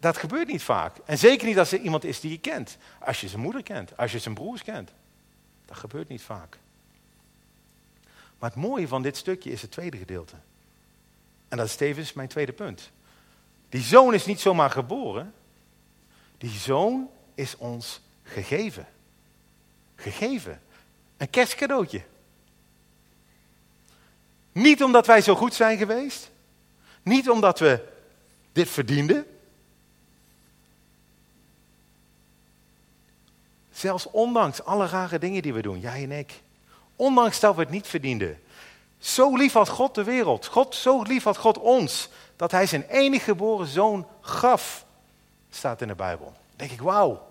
Dat 0.00 0.16
gebeurt 0.16 0.48
niet 0.48 0.62
vaak. 0.62 0.96
En 1.04 1.18
zeker 1.18 1.46
niet 1.46 1.58
als 1.58 1.72
er 1.72 1.78
iemand 1.78 2.04
is 2.04 2.20
die 2.20 2.30
je 2.30 2.38
kent. 2.38 2.76
Als 3.00 3.20
je 3.20 3.28
zijn 3.28 3.42
moeder 3.42 3.62
kent, 3.62 3.96
als 3.96 4.12
je 4.12 4.18
zijn 4.18 4.34
broers 4.34 4.62
kent. 4.62 4.92
Dat 5.64 5.76
gebeurt 5.76 6.08
niet 6.08 6.22
vaak. 6.22 6.58
Maar 8.38 8.50
het 8.50 8.58
mooie 8.58 8.88
van 8.88 9.02
dit 9.02 9.16
stukje 9.16 9.50
is 9.50 9.62
het 9.62 9.70
tweede 9.70 9.96
gedeelte. 9.96 10.34
En 11.48 11.56
dat 11.56 11.66
is 11.66 11.76
tevens 11.76 12.12
mijn 12.12 12.28
tweede 12.28 12.52
punt. 12.52 12.90
Die 13.68 13.82
zoon 13.82 14.14
is 14.14 14.26
niet 14.26 14.40
zomaar 14.40 14.70
geboren. 14.70 15.34
Die 16.38 16.50
zoon 16.50 17.10
is 17.34 17.56
ons 17.56 18.00
gegeven. 18.22 18.86
Gegeven. 19.98 20.62
Een 21.16 21.30
kerstcadeautje. 21.30 22.02
Niet 24.52 24.82
omdat 24.82 25.06
wij 25.06 25.20
zo 25.20 25.34
goed 25.34 25.54
zijn 25.54 25.78
geweest. 25.78 26.30
Niet 27.02 27.30
omdat 27.30 27.58
we 27.58 27.88
dit 28.52 28.68
verdienden. 28.68 29.26
Zelfs 33.72 34.10
ondanks 34.10 34.64
alle 34.64 34.86
rare 34.86 35.18
dingen 35.18 35.42
die 35.42 35.52
we 35.52 35.62
doen, 35.62 35.80
jij 35.80 36.02
en 36.02 36.12
ik. 36.12 36.42
Ondanks 36.96 37.40
dat 37.40 37.54
we 37.54 37.60
het 37.60 37.70
niet 37.70 37.86
verdienden. 37.86 38.42
Zo 38.98 39.36
lief 39.36 39.52
had 39.52 39.68
God 39.68 39.94
de 39.94 40.04
wereld. 40.04 40.46
God, 40.46 40.74
zo 40.74 41.02
lief 41.02 41.24
had 41.24 41.36
God 41.36 41.58
ons. 41.58 42.08
Dat 42.36 42.50
hij 42.50 42.66
zijn 42.66 42.86
enige 42.88 43.24
geboren 43.24 43.66
zoon 43.66 44.06
gaf. 44.20 44.84
Staat 45.50 45.82
in 45.82 45.88
de 45.88 45.94
Bijbel. 45.94 46.24
Dan 46.24 46.34
denk 46.56 46.70
ik, 46.70 46.80
wauw. 46.80 47.27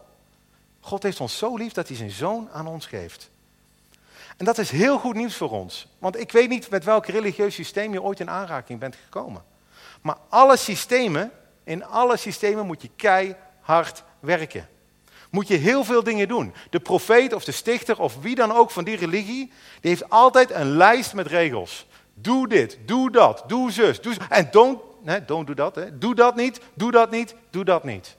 God 0.87 1.03
heeft 1.03 1.19
ons 1.19 1.37
zo 1.37 1.55
lief 1.55 1.73
dat 1.73 1.87
hij 1.87 1.97
zijn 1.97 2.11
zoon 2.11 2.49
aan 2.51 2.67
ons 2.67 2.85
geeft. 2.85 3.29
En 4.37 4.45
dat 4.45 4.57
is 4.57 4.71
heel 4.71 4.99
goed 4.99 5.15
nieuws 5.15 5.35
voor 5.35 5.51
ons. 5.51 5.87
Want 5.99 6.19
ik 6.19 6.31
weet 6.31 6.49
niet 6.49 6.69
met 6.69 6.83
welk 6.83 7.05
religieus 7.05 7.55
systeem 7.55 7.93
je 7.93 8.01
ooit 8.01 8.19
in 8.19 8.29
aanraking 8.29 8.79
bent 8.79 8.95
gekomen. 9.03 9.43
Maar 10.01 10.17
alle 10.29 10.57
systemen, 10.57 11.31
in 11.63 11.85
alle 11.85 12.17
systemen 12.17 12.65
moet 12.65 12.81
je 12.81 12.89
keihard 12.95 14.03
werken. 14.19 14.67
Moet 15.29 15.47
je 15.47 15.55
heel 15.55 15.83
veel 15.83 16.03
dingen 16.03 16.27
doen. 16.27 16.53
De 16.69 16.79
profeet 16.79 17.33
of 17.33 17.43
de 17.43 17.51
stichter 17.51 17.99
of 17.99 18.21
wie 18.21 18.35
dan 18.35 18.51
ook 18.51 18.71
van 18.71 18.83
die 18.83 18.97
religie, 18.97 19.51
die 19.81 19.89
heeft 19.89 20.09
altijd 20.09 20.51
een 20.51 20.69
lijst 20.77 21.13
met 21.13 21.27
regels. 21.27 21.85
Doe 22.13 22.47
dit, 22.47 22.77
doe 22.85 23.11
dat, 23.11 23.43
doe 23.47 23.71
zus, 23.71 24.01
doe. 24.01 24.15
En 24.29 24.47
don't, 24.51 24.81
nee, 25.03 25.25
don't 25.25 25.47
do 25.47 25.53
dat, 25.53 25.79
doe 25.93 26.15
dat 26.15 26.35
niet, 26.35 26.59
doe 26.73 26.91
dat 26.91 27.11
niet, 27.11 27.35
doe 27.49 27.63
dat 27.63 27.83
niet. 27.83 28.15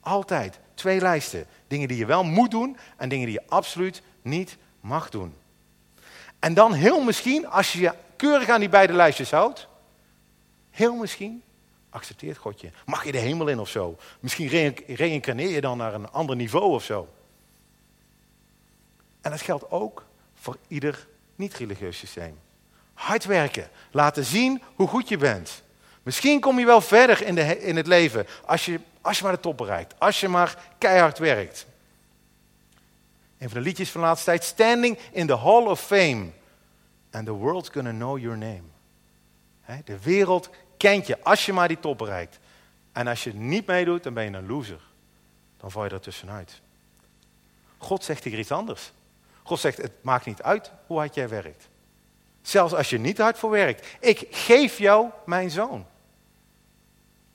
Altijd 0.00 0.58
twee 0.78 1.00
lijsten. 1.00 1.46
Dingen 1.68 1.88
die 1.88 1.96
je 1.96 2.06
wel 2.06 2.24
moet 2.24 2.50
doen 2.50 2.76
en 2.96 3.08
dingen 3.08 3.26
die 3.26 3.34
je 3.34 3.46
absoluut 3.48 4.02
niet 4.22 4.56
mag 4.80 5.10
doen. 5.10 5.34
En 6.38 6.54
dan 6.54 6.72
heel 6.72 7.02
misschien, 7.02 7.48
als 7.48 7.72
je 7.72 7.80
je 7.80 7.94
keurig 8.16 8.48
aan 8.48 8.60
die 8.60 8.68
beide 8.68 8.92
lijstjes 8.92 9.30
houdt, 9.30 9.68
heel 10.70 10.94
misschien 10.94 11.42
accepteert 11.90 12.36
God 12.36 12.60
je. 12.60 12.70
Mag 12.86 13.04
je 13.04 13.12
de 13.12 13.18
hemel 13.18 13.48
in 13.48 13.58
of 13.58 13.68
zo? 13.68 13.96
Misschien 14.20 14.74
reïncarneer 14.86 15.48
je 15.48 15.60
dan 15.60 15.78
naar 15.78 15.94
een 15.94 16.10
ander 16.10 16.36
niveau 16.36 16.72
of 16.72 16.84
zo. 16.84 17.08
En 19.20 19.30
dat 19.30 19.40
geldt 19.40 19.70
ook 19.70 20.04
voor 20.34 20.56
ieder 20.68 21.06
niet-religieus 21.34 21.98
systeem. 21.98 22.38
Hard 22.94 23.24
werken, 23.24 23.70
laten 23.90 24.24
zien 24.24 24.62
hoe 24.74 24.88
goed 24.88 25.08
je 25.08 25.16
bent. 25.16 25.62
Misschien 26.02 26.40
kom 26.40 26.58
je 26.58 26.66
wel 26.66 26.80
verder 26.80 27.22
in, 27.22 27.34
de, 27.34 27.60
in 27.60 27.76
het 27.76 27.86
leven 27.86 28.26
als 28.44 28.64
je, 28.64 28.80
als 29.08 29.18
je 29.18 29.24
maar 29.24 29.32
de 29.32 29.40
top 29.40 29.56
bereikt. 29.56 29.94
Als 29.98 30.20
je 30.20 30.28
maar 30.28 30.58
keihard 30.78 31.18
werkt. 31.18 31.66
Een 33.38 33.50
van 33.50 33.58
de 33.58 33.64
liedjes 33.64 33.90
van 33.90 34.00
de 34.00 34.06
laatste 34.06 34.24
tijd. 34.30 34.44
Standing 34.44 34.98
in 35.12 35.26
the 35.26 35.36
Hall 35.36 35.66
of 35.66 35.80
Fame. 35.80 36.30
And 37.10 37.26
the 37.26 37.32
world's 37.32 37.68
gonna 37.68 37.90
know 37.90 38.18
your 38.18 38.38
name. 38.38 38.62
De 39.84 39.98
wereld 39.98 40.50
kent 40.76 41.06
je 41.06 41.22
als 41.22 41.46
je 41.46 41.52
maar 41.52 41.68
die 41.68 41.80
top 41.80 41.98
bereikt. 41.98 42.38
En 42.92 43.06
als 43.06 43.24
je 43.24 43.34
niet 43.34 43.66
meedoet, 43.66 44.02
dan 44.02 44.14
ben 44.14 44.24
je 44.24 44.36
een 44.36 44.46
loser. 44.46 44.80
Dan 45.56 45.70
val 45.70 45.84
je 45.84 45.90
er 45.90 46.00
tussenuit. 46.00 46.60
God 47.78 48.04
zegt 48.04 48.24
hier 48.24 48.38
iets 48.38 48.52
anders. 48.52 48.92
God 49.42 49.60
zegt, 49.60 49.76
het 49.76 49.92
maakt 50.00 50.26
niet 50.26 50.42
uit 50.42 50.70
hoe 50.86 50.98
hard 50.98 51.14
jij 51.14 51.28
werkt. 51.28 51.68
Zelfs 52.42 52.74
als 52.74 52.90
je 52.90 52.98
niet 52.98 53.18
hard 53.18 53.38
voor 53.38 53.50
werkt. 53.50 53.86
Ik 54.00 54.26
geef 54.30 54.78
jou 54.78 55.08
mijn 55.24 55.50
zoon. 55.50 55.86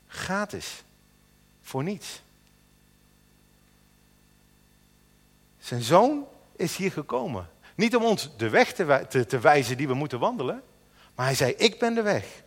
Gratis. 0.07 0.83
Voor 1.63 1.83
niets. 1.83 2.21
Zijn 5.57 5.81
zoon 5.81 6.27
is 6.55 6.75
hier 6.75 6.91
gekomen. 6.91 7.49
Niet 7.75 7.95
om 7.95 8.03
ons 8.03 8.37
de 8.37 8.49
weg 8.49 8.73
te, 8.73 9.05
te, 9.09 9.25
te 9.25 9.39
wijzen 9.39 9.77
die 9.77 9.87
we 9.87 9.93
moeten 9.93 10.19
wandelen. 10.19 10.63
Maar 11.15 11.25
hij 11.25 11.35
zei, 11.35 11.51
ik 11.51 11.79
ben 11.79 11.93
de 11.93 12.01
weg. 12.01 12.43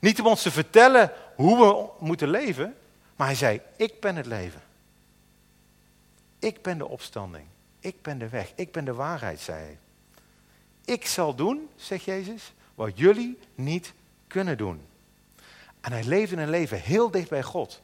Niet 0.00 0.20
om 0.20 0.26
ons 0.26 0.42
te 0.42 0.50
vertellen 0.50 1.12
hoe 1.34 1.58
we 1.58 2.04
moeten 2.04 2.28
leven. 2.28 2.74
Maar 3.16 3.26
hij 3.26 3.36
zei, 3.36 3.60
ik 3.76 4.00
ben 4.00 4.16
het 4.16 4.26
leven. 4.26 4.62
Ik 6.38 6.62
ben 6.62 6.78
de 6.78 6.86
opstanding. 6.86 7.44
Ik 7.80 8.02
ben 8.02 8.18
de 8.18 8.28
weg. 8.28 8.52
Ik 8.54 8.72
ben 8.72 8.84
de 8.84 8.94
waarheid, 8.94 9.40
zei 9.40 9.58
hij. 9.62 9.78
Ik 10.84 11.06
zal 11.06 11.34
doen, 11.34 11.68
zegt 11.76 12.04
Jezus, 12.04 12.52
wat 12.74 12.98
jullie 12.98 13.38
niet 13.54 13.92
kunnen 14.26 14.56
doen. 14.56 14.80
En 15.80 15.92
hij 15.92 16.04
leefde 16.04 16.36
een 16.36 16.50
leven 16.50 16.80
heel 16.80 17.10
dicht 17.10 17.28
bij 17.28 17.42
God. 17.42 17.82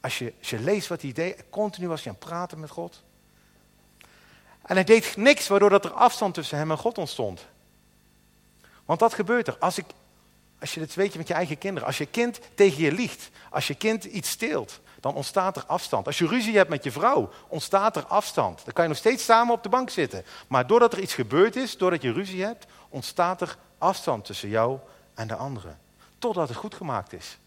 Als 0.00 0.18
je, 0.18 0.32
je 0.40 0.58
leest 0.58 0.88
wat 0.88 1.02
hij 1.02 1.12
deed, 1.12 1.44
continu 1.50 1.88
was 1.88 2.02
hij 2.04 2.12
aan 2.12 2.18
het 2.18 2.28
praten 2.28 2.60
met 2.60 2.70
God. 2.70 3.02
En 4.62 4.74
hij 4.74 4.84
deed 4.84 5.16
niks 5.16 5.48
waardoor 5.48 5.70
dat 5.70 5.84
er 5.84 5.92
afstand 5.92 6.34
tussen 6.34 6.58
hem 6.58 6.70
en 6.70 6.78
God 6.78 6.98
ontstond. 6.98 7.46
Want 8.84 9.00
dat 9.00 9.14
gebeurt 9.14 9.46
er. 9.46 9.56
Als, 9.58 9.78
ik, 9.78 9.84
als 10.60 10.74
je 10.74 10.80
het 10.80 10.94
weet 10.94 11.12
je 11.12 11.18
met 11.18 11.28
je 11.28 11.34
eigen 11.34 11.58
kinderen. 11.58 11.86
Als 11.86 11.98
je 11.98 12.06
kind 12.06 12.40
tegen 12.54 12.82
je 12.82 12.92
liegt. 12.92 13.30
Als 13.50 13.66
je 13.66 13.74
kind 13.74 14.04
iets 14.04 14.30
steelt. 14.30 14.80
Dan 15.00 15.14
ontstaat 15.14 15.56
er 15.56 15.64
afstand. 15.66 16.06
Als 16.06 16.18
je 16.18 16.26
ruzie 16.26 16.56
hebt 16.56 16.70
met 16.70 16.84
je 16.84 16.90
vrouw. 16.90 17.30
Ontstaat 17.48 17.96
er 17.96 18.06
afstand. 18.06 18.64
Dan 18.64 18.72
kan 18.72 18.82
je 18.82 18.88
nog 18.88 18.98
steeds 18.98 19.24
samen 19.24 19.54
op 19.54 19.62
de 19.62 19.68
bank 19.68 19.90
zitten. 19.90 20.24
Maar 20.48 20.66
doordat 20.66 20.92
er 20.92 21.00
iets 21.00 21.14
gebeurd 21.14 21.56
is. 21.56 21.76
Doordat 21.76 22.02
je 22.02 22.12
ruzie 22.12 22.44
hebt. 22.44 22.66
Ontstaat 22.88 23.40
er 23.40 23.56
afstand 23.78 24.24
tussen 24.24 24.48
jou 24.48 24.78
en 25.14 25.26
de 25.26 25.34
anderen. 25.34 25.78
Totdat 26.18 26.48
het 26.48 26.56
goed 26.56 26.74
gemaakt 26.74 27.12
is. 27.12 27.38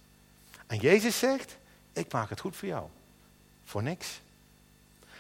En 0.67 0.77
Jezus 0.77 1.19
zegt. 1.19 1.57
Ik 1.93 2.11
maak 2.11 2.29
het 2.29 2.39
goed 2.39 2.55
voor 2.55 2.67
jou. 2.67 2.85
Voor 3.63 3.83
niks. 3.83 4.21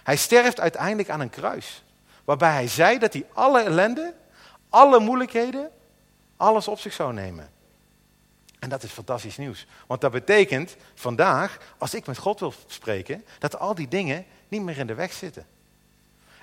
Hij 0.03 0.15
sterft 0.15 0.59
uiteindelijk 0.59 1.09
aan 1.09 1.19
een 1.19 1.29
kruis. 1.29 1.83
Waarbij 2.23 2.51
hij 2.51 2.67
zei 2.67 2.97
dat 2.97 3.13
hij 3.13 3.25
alle 3.33 3.61
ellende, 3.61 4.13
alle 4.69 4.99
moeilijkheden, 4.99 5.71
alles 6.37 6.67
op 6.67 6.79
zich 6.79 6.93
zou 6.93 7.13
nemen. 7.13 7.51
En 8.59 8.69
dat 8.69 8.83
is 8.83 8.91
fantastisch 8.91 9.37
nieuws. 9.37 9.67
Want 9.87 10.01
dat 10.01 10.11
betekent 10.11 10.75
vandaag, 10.95 11.57
als 11.77 11.93
ik 11.93 12.05
met 12.05 12.17
God 12.17 12.39
wil 12.39 12.53
spreken, 12.67 13.25
dat 13.39 13.59
al 13.59 13.75
die 13.75 13.87
dingen 13.87 14.25
niet 14.47 14.61
meer 14.61 14.77
in 14.77 14.87
de 14.87 14.93
weg 14.93 15.13
zitten. 15.13 15.45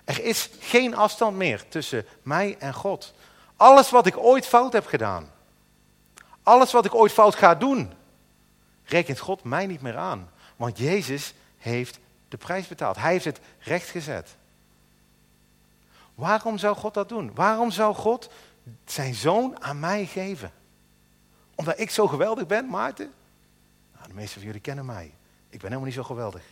Er 0.05 0.25
is 0.25 0.51
geen 0.61 0.97
afstand 0.97 1.37
meer 1.37 1.69
tussen 1.69 2.07
mij 2.23 2.57
en 2.59 2.75
God. 2.75 3.15
Alles 3.57 3.91
wat 3.91 4.07
ik 4.07 4.17
ooit 4.17 4.47
fout 4.47 4.73
heb 4.73 4.87
gedaan, 4.87 5.31
alles 6.43 6.73
wat 6.73 6.85
ik 6.85 6.95
ooit 6.95 7.13
fout 7.13 7.35
ga 7.35 7.55
doen, 7.55 7.93
rekent 8.91 9.19
God 9.19 9.45
mij 9.45 9.67
niet 9.67 9.83
meer 9.83 9.97
aan. 9.97 10.31
Want 10.57 10.79
Jezus 10.79 11.35
heeft 11.59 11.99
de 12.29 12.37
prijs 12.37 12.67
betaald. 12.67 12.97
Hij 12.97 13.13
heeft 13.13 13.25
het 13.25 13.41
recht 13.59 13.89
gezet. 13.89 14.37
Waarom 16.15 16.59
zou 16.59 16.77
God 16.77 16.95
dat 16.95 17.09
doen? 17.09 17.35
Waarom 17.35 17.71
zou 17.71 17.95
God 17.95 18.31
zijn 18.85 19.15
zoon 19.15 19.63
aan 19.63 19.81
mij 19.81 20.07
geven? 20.07 20.53
Omdat 21.55 21.79
ik 21.79 21.91
zo 21.91 22.07
geweldig 22.07 22.47
ben, 22.47 22.67
Maarten? 22.67 23.13
Nou, 23.95 24.09
de 24.09 24.15
meeste 24.15 24.35
van 24.35 24.47
jullie 24.47 24.61
kennen 24.61 24.87
mij. 24.87 25.13
Ik 25.49 25.59
ben 25.59 25.61
helemaal 25.61 25.85
niet 25.85 25.95
zo 25.95 26.03
geweldig. 26.03 26.43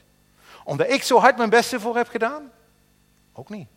Omdat 0.64 0.90
ik 0.90 1.02
zo 1.02 1.18
hard 1.18 1.36
mijn 1.36 1.50
best 1.50 1.72
ervoor 1.72 1.96
heb 1.96 2.08
gedaan? 2.08 2.52
Ook 3.32 3.48
niet. 3.48 3.68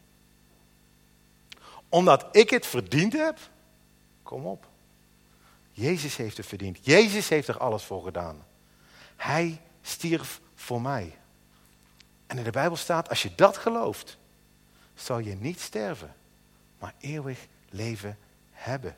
Omdat 1.90 2.26
ik 2.32 2.50
het 2.50 2.66
verdiend 2.66 3.14
heb? 3.14 3.38
Kom 4.24 4.46
op. 4.46 4.66
Jezus 5.72 6.16
heeft 6.16 6.38
het 6.38 6.46
verdiend. 6.46 6.86
Jezus 6.86 7.30
heeft 7.30 7.48
er 7.48 7.58
alles 7.58 7.84
voor 7.84 8.04
gedaan. 8.04 8.46
Hij 9.22 9.62
stierf 9.82 10.42
voor 10.56 10.82
mij. 10.82 11.18
En 12.28 12.38
in 12.38 12.44
de 12.44 12.52
Bijbel 12.52 12.78
staat, 12.78 13.10
als 13.10 13.22
je 13.22 13.36
dat 13.36 13.58
gelooft, 13.58 14.18
zal 14.96 15.20
je 15.20 15.36
niet 15.36 15.60
sterven, 15.60 16.16
maar 16.80 16.94
eeuwig 17.00 17.48
leven 17.70 18.18
hebben. 18.52 18.96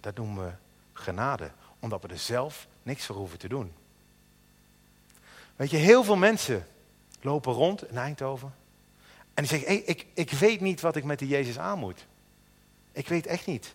Dat 0.00 0.16
noemen 0.16 0.44
we 0.44 0.52
genade, 0.92 1.50
omdat 1.78 2.02
we 2.02 2.08
er 2.08 2.18
zelf 2.18 2.66
niks 2.82 3.06
voor 3.06 3.16
hoeven 3.16 3.38
te 3.38 3.48
doen. 3.48 3.72
Weet 5.56 5.70
je, 5.70 5.76
heel 5.76 6.04
veel 6.04 6.16
mensen 6.16 6.66
lopen 7.20 7.52
rond 7.52 7.88
in 7.88 7.96
Eindhoven 7.96 8.54
en 9.34 9.42
die 9.42 9.46
zeggen, 9.46 9.68
hey, 9.68 9.76
ik, 9.76 10.06
ik 10.14 10.30
weet 10.30 10.60
niet 10.60 10.80
wat 10.80 10.96
ik 10.96 11.04
met 11.04 11.18
die 11.18 11.28
Jezus 11.28 11.58
aan 11.58 11.78
moet. 11.78 12.06
Ik 12.92 13.08
weet 13.08 13.26
echt 13.26 13.46
niet. 13.46 13.74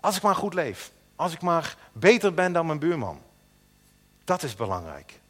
Als 0.00 0.16
ik 0.16 0.22
maar 0.22 0.34
goed 0.34 0.54
leef, 0.54 0.92
als 1.20 1.32
ik 1.32 1.40
maar 1.40 1.76
beter 1.92 2.34
ben 2.34 2.52
dan 2.52 2.66
mijn 2.66 2.78
buurman. 2.78 3.20
Dat 4.24 4.42
is 4.42 4.54
belangrijk. 4.54 5.20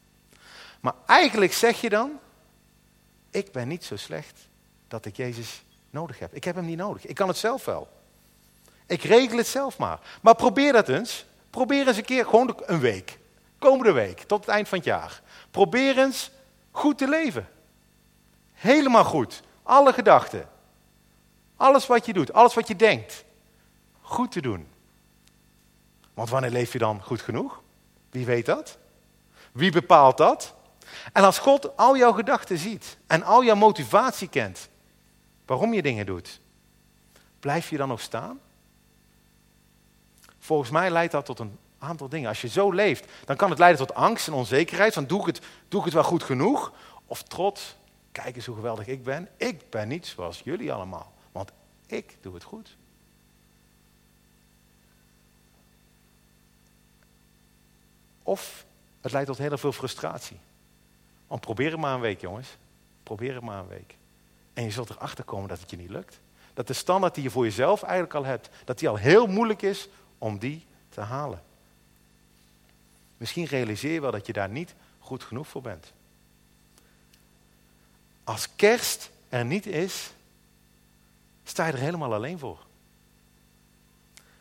Maar 0.79 0.93
eigenlijk 1.05 1.53
zeg 1.53 1.81
je 1.81 1.89
dan, 1.89 2.19
ik 3.29 3.51
ben 3.51 3.67
niet 3.67 3.83
zo 3.83 3.95
slecht 3.95 4.47
dat 4.87 5.05
ik 5.05 5.15
Jezus 5.15 5.63
nodig 5.89 6.19
heb. 6.19 6.33
Ik 6.33 6.43
heb 6.43 6.55
hem 6.55 6.65
niet 6.65 6.77
nodig. 6.77 7.05
Ik 7.05 7.15
kan 7.15 7.27
het 7.27 7.37
zelf 7.37 7.65
wel. 7.65 7.87
Ik 8.85 9.03
regel 9.03 9.37
het 9.37 9.47
zelf 9.47 9.77
maar. 9.77 9.99
Maar 10.21 10.35
probeer 10.35 10.73
dat 10.73 10.89
eens. 10.89 11.25
Probeer 11.49 11.87
eens 11.87 11.97
een 11.97 12.05
keer, 12.05 12.25
gewoon 12.25 12.59
een 12.65 12.79
week. 12.79 13.19
Komende 13.59 13.91
week, 13.91 14.19
tot 14.19 14.39
het 14.39 14.49
eind 14.49 14.67
van 14.67 14.77
het 14.77 14.87
jaar. 14.87 15.21
Probeer 15.51 15.97
eens 15.97 16.31
goed 16.71 16.97
te 16.97 17.07
leven. 17.07 17.49
Helemaal 18.53 19.05
goed. 19.05 19.41
Alle 19.63 19.93
gedachten. 19.93 20.49
Alles 21.55 21.87
wat 21.87 22.05
je 22.05 22.13
doet, 22.13 22.33
alles 22.33 22.53
wat 22.53 22.67
je 22.67 22.75
denkt. 22.75 23.23
Goed 24.01 24.31
te 24.31 24.41
doen. 24.41 24.67
Want 26.13 26.29
wanneer 26.29 26.51
leef 26.51 26.73
je 26.73 26.79
dan 26.79 27.03
goed 27.03 27.21
genoeg? 27.21 27.61
Wie 28.09 28.25
weet 28.25 28.45
dat? 28.45 28.77
Wie 29.51 29.71
bepaalt 29.71 30.17
dat? 30.17 30.55
En 31.13 31.23
als 31.23 31.39
God 31.39 31.77
al 31.77 31.97
jouw 31.97 32.11
gedachten 32.11 32.57
ziet 32.57 32.97
en 33.07 33.23
al 33.23 33.43
jouw 33.43 33.55
motivatie 33.55 34.27
kent, 34.27 34.69
waarom 35.45 35.73
je 35.73 35.81
dingen 35.81 36.05
doet, 36.05 36.39
blijf 37.39 37.69
je 37.69 37.77
dan 37.77 37.87
nog 37.87 38.01
staan? 38.01 38.39
Volgens 40.39 40.69
mij 40.69 40.89
leidt 40.89 41.11
dat 41.11 41.25
tot 41.25 41.39
een 41.39 41.57
aantal 41.77 42.09
dingen. 42.09 42.29
Als 42.29 42.41
je 42.41 42.47
zo 42.47 42.71
leeft, 42.71 43.11
dan 43.25 43.35
kan 43.35 43.49
het 43.49 43.59
leiden 43.59 43.87
tot 43.87 43.95
angst 43.95 44.27
en 44.27 44.33
onzekerheid. 44.33 44.93
Van 44.93 45.05
doe 45.05 45.19
ik 45.19 45.25
het, 45.25 45.41
doe 45.67 45.79
ik 45.79 45.85
het 45.85 45.93
wel 45.93 46.03
goed 46.03 46.23
genoeg? 46.23 46.71
Of 47.05 47.23
trots, 47.23 47.75
kijk 48.11 48.35
eens 48.35 48.45
hoe 48.45 48.55
geweldig 48.55 48.87
ik 48.87 49.03
ben. 49.03 49.29
Ik 49.37 49.69
ben 49.69 49.87
niet 49.87 50.07
zoals 50.07 50.41
jullie 50.43 50.73
allemaal. 50.73 51.13
Want 51.31 51.51
Ik 51.87 52.17
doe 52.21 52.33
het 52.33 52.43
goed. 52.43 52.77
Of 58.31 58.65
het 59.01 59.11
leidt 59.11 59.27
tot 59.27 59.37
heel 59.37 59.57
veel 59.57 59.71
frustratie. 59.71 60.37
Want 61.27 61.41
probeer 61.41 61.71
het 61.71 61.79
maar 61.79 61.93
een 61.93 61.99
week, 61.99 62.21
jongens. 62.21 62.47
Probeer 63.03 63.33
het 63.33 63.43
maar 63.43 63.59
een 63.59 63.67
week. 63.67 63.95
En 64.53 64.63
je 64.63 64.71
zult 64.71 64.89
erachter 64.89 65.23
komen 65.23 65.49
dat 65.49 65.59
het 65.59 65.69
je 65.69 65.77
niet 65.77 65.89
lukt. 65.89 66.19
Dat 66.53 66.67
de 66.67 66.73
standaard 66.73 67.15
die 67.15 67.23
je 67.23 67.29
voor 67.29 67.43
jezelf 67.43 67.83
eigenlijk 67.83 68.13
al 68.13 68.23
hebt, 68.23 68.49
dat 68.65 68.79
die 68.79 68.89
al 68.89 68.95
heel 68.95 69.27
moeilijk 69.27 69.61
is 69.61 69.87
om 70.17 70.37
die 70.37 70.65
te 70.89 71.01
halen. 71.01 71.43
Misschien 73.17 73.45
realiseer 73.45 73.93
je 73.93 74.01
wel 74.01 74.11
dat 74.11 74.25
je 74.25 74.33
daar 74.33 74.49
niet 74.49 74.73
goed 74.99 75.23
genoeg 75.23 75.47
voor 75.47 75.61
bent. 75.61 75.91
Als 78.23 78.47
kerst 78.55 79.09
er 79.29 79.45
niet 79.45 79.65
is, 79.65 80.11
sta 81.43 81.65
je 81.65 81.71
er 81.71 81.79
helemaal 81.79 82.13
alleen 82.13 82.39
voor. 82.39 82.59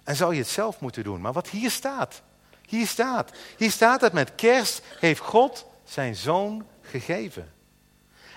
En 0.03 0.17
zou 0.17 0.33
je 0.33 0.41
het 0.41 0.49
zelf 0.49 0.81
moeten 0.81 1.05
doen. 1.05 1.21
Maar 1.21 1.33
wat 1.33 1.49
hier 1.49 1.71
staat, 1.71 2.23
hier 2.71 2.87
staat, 2.87 3.33
hier 3.57 3.71
staat 3.71 4.01
dat 4.01 4.13
met 4.13 4.35
kerst 4.35 4.83
heeft 4.99 5.21
God 5.21 5.67
zijn 5.85 6.17
zoon 6.17 6.67
gegeven. 6.81 7.53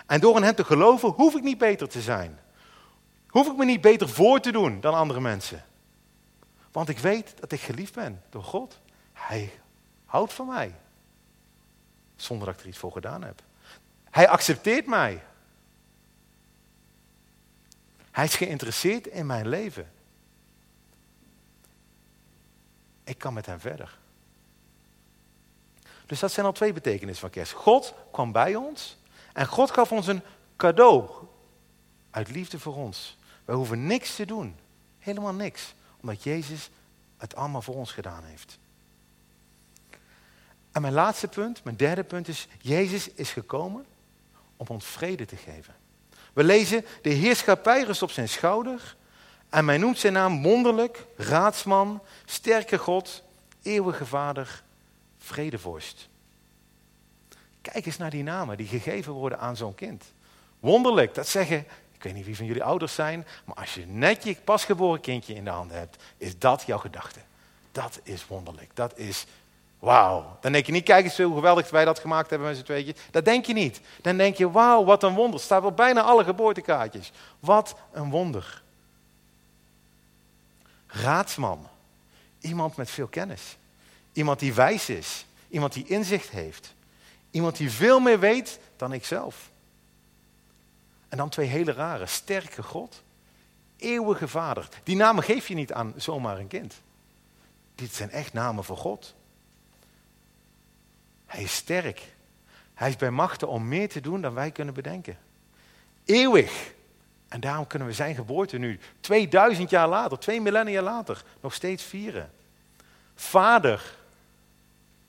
En 0.06 0.20
door 0.20 0.36
in 0.36 0.44
hem 0.44 0.56
te 0.56 0.64
geloven 0.64 1.10
hoef 1.10 1.36
ik 1.36 1.44
niet 1.44 1.58
beter 1.58 1.90
te 1.90 2.02
zijn. 2.02 2.40
Hoef 3.28 3.48
ik 3.48 3.58
me 3.58 3.66
niet 3.66 3.82
beter 3.82 4.10
voor 4.10 4.40
te 4.40 4.52
doen 4.52 4.82
dan 4.82 4.94
andere 4.94 5.20
mensen. 5.20 5.66
Want 6.72 6.90
ik 6.90 7.00
weet 7.00 7.34
dat 7.40 7.52
ik 7.52 7.60
geliefd 7.60 7.94
ben 7.94 8.22
door 8.30 8.44
God. 8.44 8.80
Hij 9.14 9.60
houdt 10.06 10.34
van 10.34 10.48
mij. 10.48 10.76
Zonder 12.16 12.46
dat 12.46 12.56
ik 12.56 12.62
er 12.62 12.68
iets 12.68 12.78
voor 12.78 12.92
gedaan 12.92 13.24
heb. 13.24 13.42
Hij 14.10 14.30
accepteert 14.30 14.86
mij. 14.86 15.24
Hij 18.12 18.26
is 18.26 18.36
geïnteresseerd 18.36 19.08
in 19.08 19.26
mijn 19.26 19.48
leven. 19.48 19.92
Ik 23.04 23.18
kan 23.18 23.34
met 23.34 23.46
hem 23.46 23.60
verder. 23.60 24.02
Dus 26.06 26.20
dat 26.20 26.32
zijn 26.32 26.46
al 26.46 26.52
twee 26.52 26.74
betekenissen 26.74 27.22
van 27.22 27.30
kerst. 27.30 27.52
God 27.52 27.94
kwam 28.12 28.32
bij 28.32 28.56
ons 28.56 28.98
en 29.34 29.48
God 29.48 29.72
gaf 29.72 29.92
ons 29.92 30.08
een 30.08 30.22
cadeau 30.56 31.10
uit 32.12 32.30
liefde 32.30 32.60
voor 32.60 32.76
ons. 32.76 33.18
Wij 33.46 33.56
hoeven 33.56 33.88
niks 33.88 34.16
te 34.16 34.26
doen. 34.26 34.56
Helemaal 35.00 35.34
niks. 35.34 35.74
Omdat 36.02 36.24
Jezus 36.24 36.70
het 37.18 37.36
allemaal 37.36 37.62
voor 37.62 37.76
ons 37.76 37.92
gedaan 37.92 38.24
heeft. 38.24 38.58
En 40.72 40.82
mijn 40.82 40.94
laatste 40.94 41.28
punt, 41.28 41.64
mijn 41.64 41.76
derde 41.76 42.04
punt 42.04 42.28
is, 42.28 42.48
Jezus 42.62 43.10
is 43.10 43.32
gekomen 43.32 43.86
om 44.58 44.68
ons 44.68 44.86
vrede 44.86 45.26
te 45.26 45.36
geven. 45.36 45.76
We 46.34 46.44
lezen, 46.44 46.86
de 47.02 47.10
heerschappij 47.10 47.84
rust 47.84 48.02
op 48.02 48.12
zijn 48.12 48.30
schouder 48.30 48.96
en 49.50 49.66
mij 49.66 49.78
noemt 49.78 50.00
zijn 50.00 50.14
naam 50.14 50.44
wonderlijk, 50.44 51.06
raadsman, 51.18 52.02
sterke 52.26 52.78
God, 52.78 53.24
eeuwige 53.62 54.06
vader, 54.06 54.64
vredevorst. 55.24 56.10
Kijk 57.62 57.86
eens 57.86 57.98
naar 57.98 58.10
die 58.10 58.24
namen 58.24 58.58
die 58.58 58.68
gegeven 58.68 59.14
worden 59.14 59.40
aan 59.40 59.56
zo'n 59.56 59.76
kind. 59.76 60.04
Wonderlijk, 60.60 61.14
dat 61.14 61.28
zeggen, 61.28 61.66
ik 61.94 62.04
weet 62.04 62.14
niet 62.14 62.26
wie 62.26 62.36
van 62.36 62.46
jullie 62.46 62.64
ouders 62.64 62.94
zijn, 62.94 63.28
maar 63.46 63.56
als 63.56 63.74
je 63.74 63.86
net 63.86 64.24
je 64.24 64.36
pasgeboren 64.44 65.02
kindje 65.02 65.34
in 65.34 65.44
de 65.44 65.50
handen 65.50 65.78
hebt, 65.78 66.04
is 66.18 66.40
dat 66.40 66.64
jouw 66.66 66.78
gedachte. 66.78 67.20
Dat 67.72 68.00
is 68.04 68.28
wonderlijk, 68.28 68.70
dat 68.74 68.98
is 68.98 69.26
wauw. 69.80 70.38
Dan 70.42 70.52
denk 70.52 70.66
je 70.66 70.72
niet, 70.72 70.84
kijk 70.84 71.06
eens 71.06 71.18
hoe 71.18 71.36
geweldig 71.36 71.70
wij 71.70 71.86
dat 71.86 72.00
gemaakt 72.00 72.30
hebben 72.30 72.48
met 72.48 72.58
z'n 72.58 72.64
tweeën. 72.64 72.96
Dat 73.12 73.26
denk 73.26 73.46
je 73.46 73.54
niet. 73.54 73.82
Dan 74.02 74.18
denk 74.18 74.36
je, 74.36 74.52
wauw, 74.52 74.84
wat 74.84 75.04
een 75.04 75.14
wonder. 75.14 75.40
Staat 75.40 75.64
op 75.64 75.76
bijna 75.76 76.02
alle 76.02 76.24
geboortekaartjes. 76.24 77.12
Wat 77.40 77.76
een 77.92 78.10
wonder. 78.10 78.62
Raadsman. 80.88 81.68
Iemand 82.40 82.76
met 82.76 82.90
veel 82.90 83.08
kennis. 83.08 83.58
Iemand 84.14 84.40
die 84.40 84.54
wijs 84.54 84.90
is. 84.90 85.26
Iemand 85.50 85.74
die 85.74 85.88
inzicht 85.88 86.30
heeft. 86.30 86.74
Iemand 87.32 87.58
die 87.58 87.72
veel 87.72 88.00
meer 88.00 88.20
weet 88.20 88.60
dan 88.76 88.94
ik 88.94 89.06
zelf. 89.06 89.52
En 91.10 91.18
dan 91.18 91.30
twee 91.30 91.48
hele 91.48 91.72
rare. 91.72 92.06
Sterke 92.06 92.64
God. 92.64 93.02
Eeuwige 93.78 94.28
Vader. 94.28 94.68
Die 94.84 94.96
namen 94.96 95.24
geef 95.24 95.48
je 95.48 95.56
niet 95.56 95.74
aan 95.74 95.94
zomaar 95.98 96.40
een 96.40 96.48
kind. 96.48 96.74
Dit 97.76 97.94
zijn 97.94 98.10
echt 98.10 98.34
namen 98.34 98.64
voor 98.64 98.78
God. 98.78 99.14
Hij 101.26 101.44
is 101.44 101.56
sterk. 101.56 102.02
Hij 102.74 102.90
is 102.90 102.96
bij 102.96 103.12
machten 103.12 103.48
om 103.48 103.68
meer 103.68 103.90
te 103.90 104.02
doen 104.02 104.22
dan 104.22 104.34
wij 104.34 104.52
kunnen 104.52 104.74
bedenken. 104.74 105.18
Eeuwig. 106.06 106.74
En 107.28 107.40
daarom 107.40 107.68
kunnen 107.68 107.88
we 107.88 107.94
zijn 107.94 108.16
geboorte 108.16 108.58
nu, 108.58 108.80
2000 109.00 109.70
jaar 109.70 109.88
later, 109.88 110.20
twee 110.20 110.42
millennia 110.42 110.82
later, 110.82 111.24
nog 111.42 111.54
steeds 111.54 111.84
vieren. 111.84 112.32
Vader. 113.16 113.96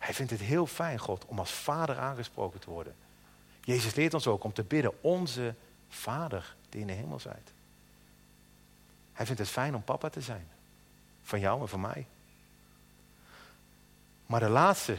Hij 0.05 0.15
vindt 0.15 0.31
het 0.31 0.41
heel 0.41 0.67
fijn, 0.67 0.99
God, 0.99 1.25
om 1.25 1.39
als 1.39 1.53
vader 1.53 1.99
aangesproken 1.99 2.61
te 2.61 2.71
worden. 2.71 2.95
Jezus 3.61 3.95
leert 3.95 4.15
ons 4.15 4.27
ook 4.27 4.45
om 4.45 4.53
te 4.53 4.63
bidden, 4.63 5.03
onze 5.03 5.55
Vader 5.89 6.55
die 6.69 6.81
in 6.81 6.87
de 6.87 6.93
hemel 6.93 7.21
zijt. 7.21 7.53
Hij 9.13 9.27
vindt 9.27 9.41
het 9.41 9.51
fijn 9.51 9.75
om 9.75 9.83
papa 9.83 10.09
te 10.09 10.21
zijn. 10.21 10.49
Van 11.23 11.41
jou 11.41 11.61
en 11.61 11.69
van 11.69 11.81
mij. 11.81 12.07
Maar 14.27 14.41
de 14.41 14.49
laatste, 14.49 14.97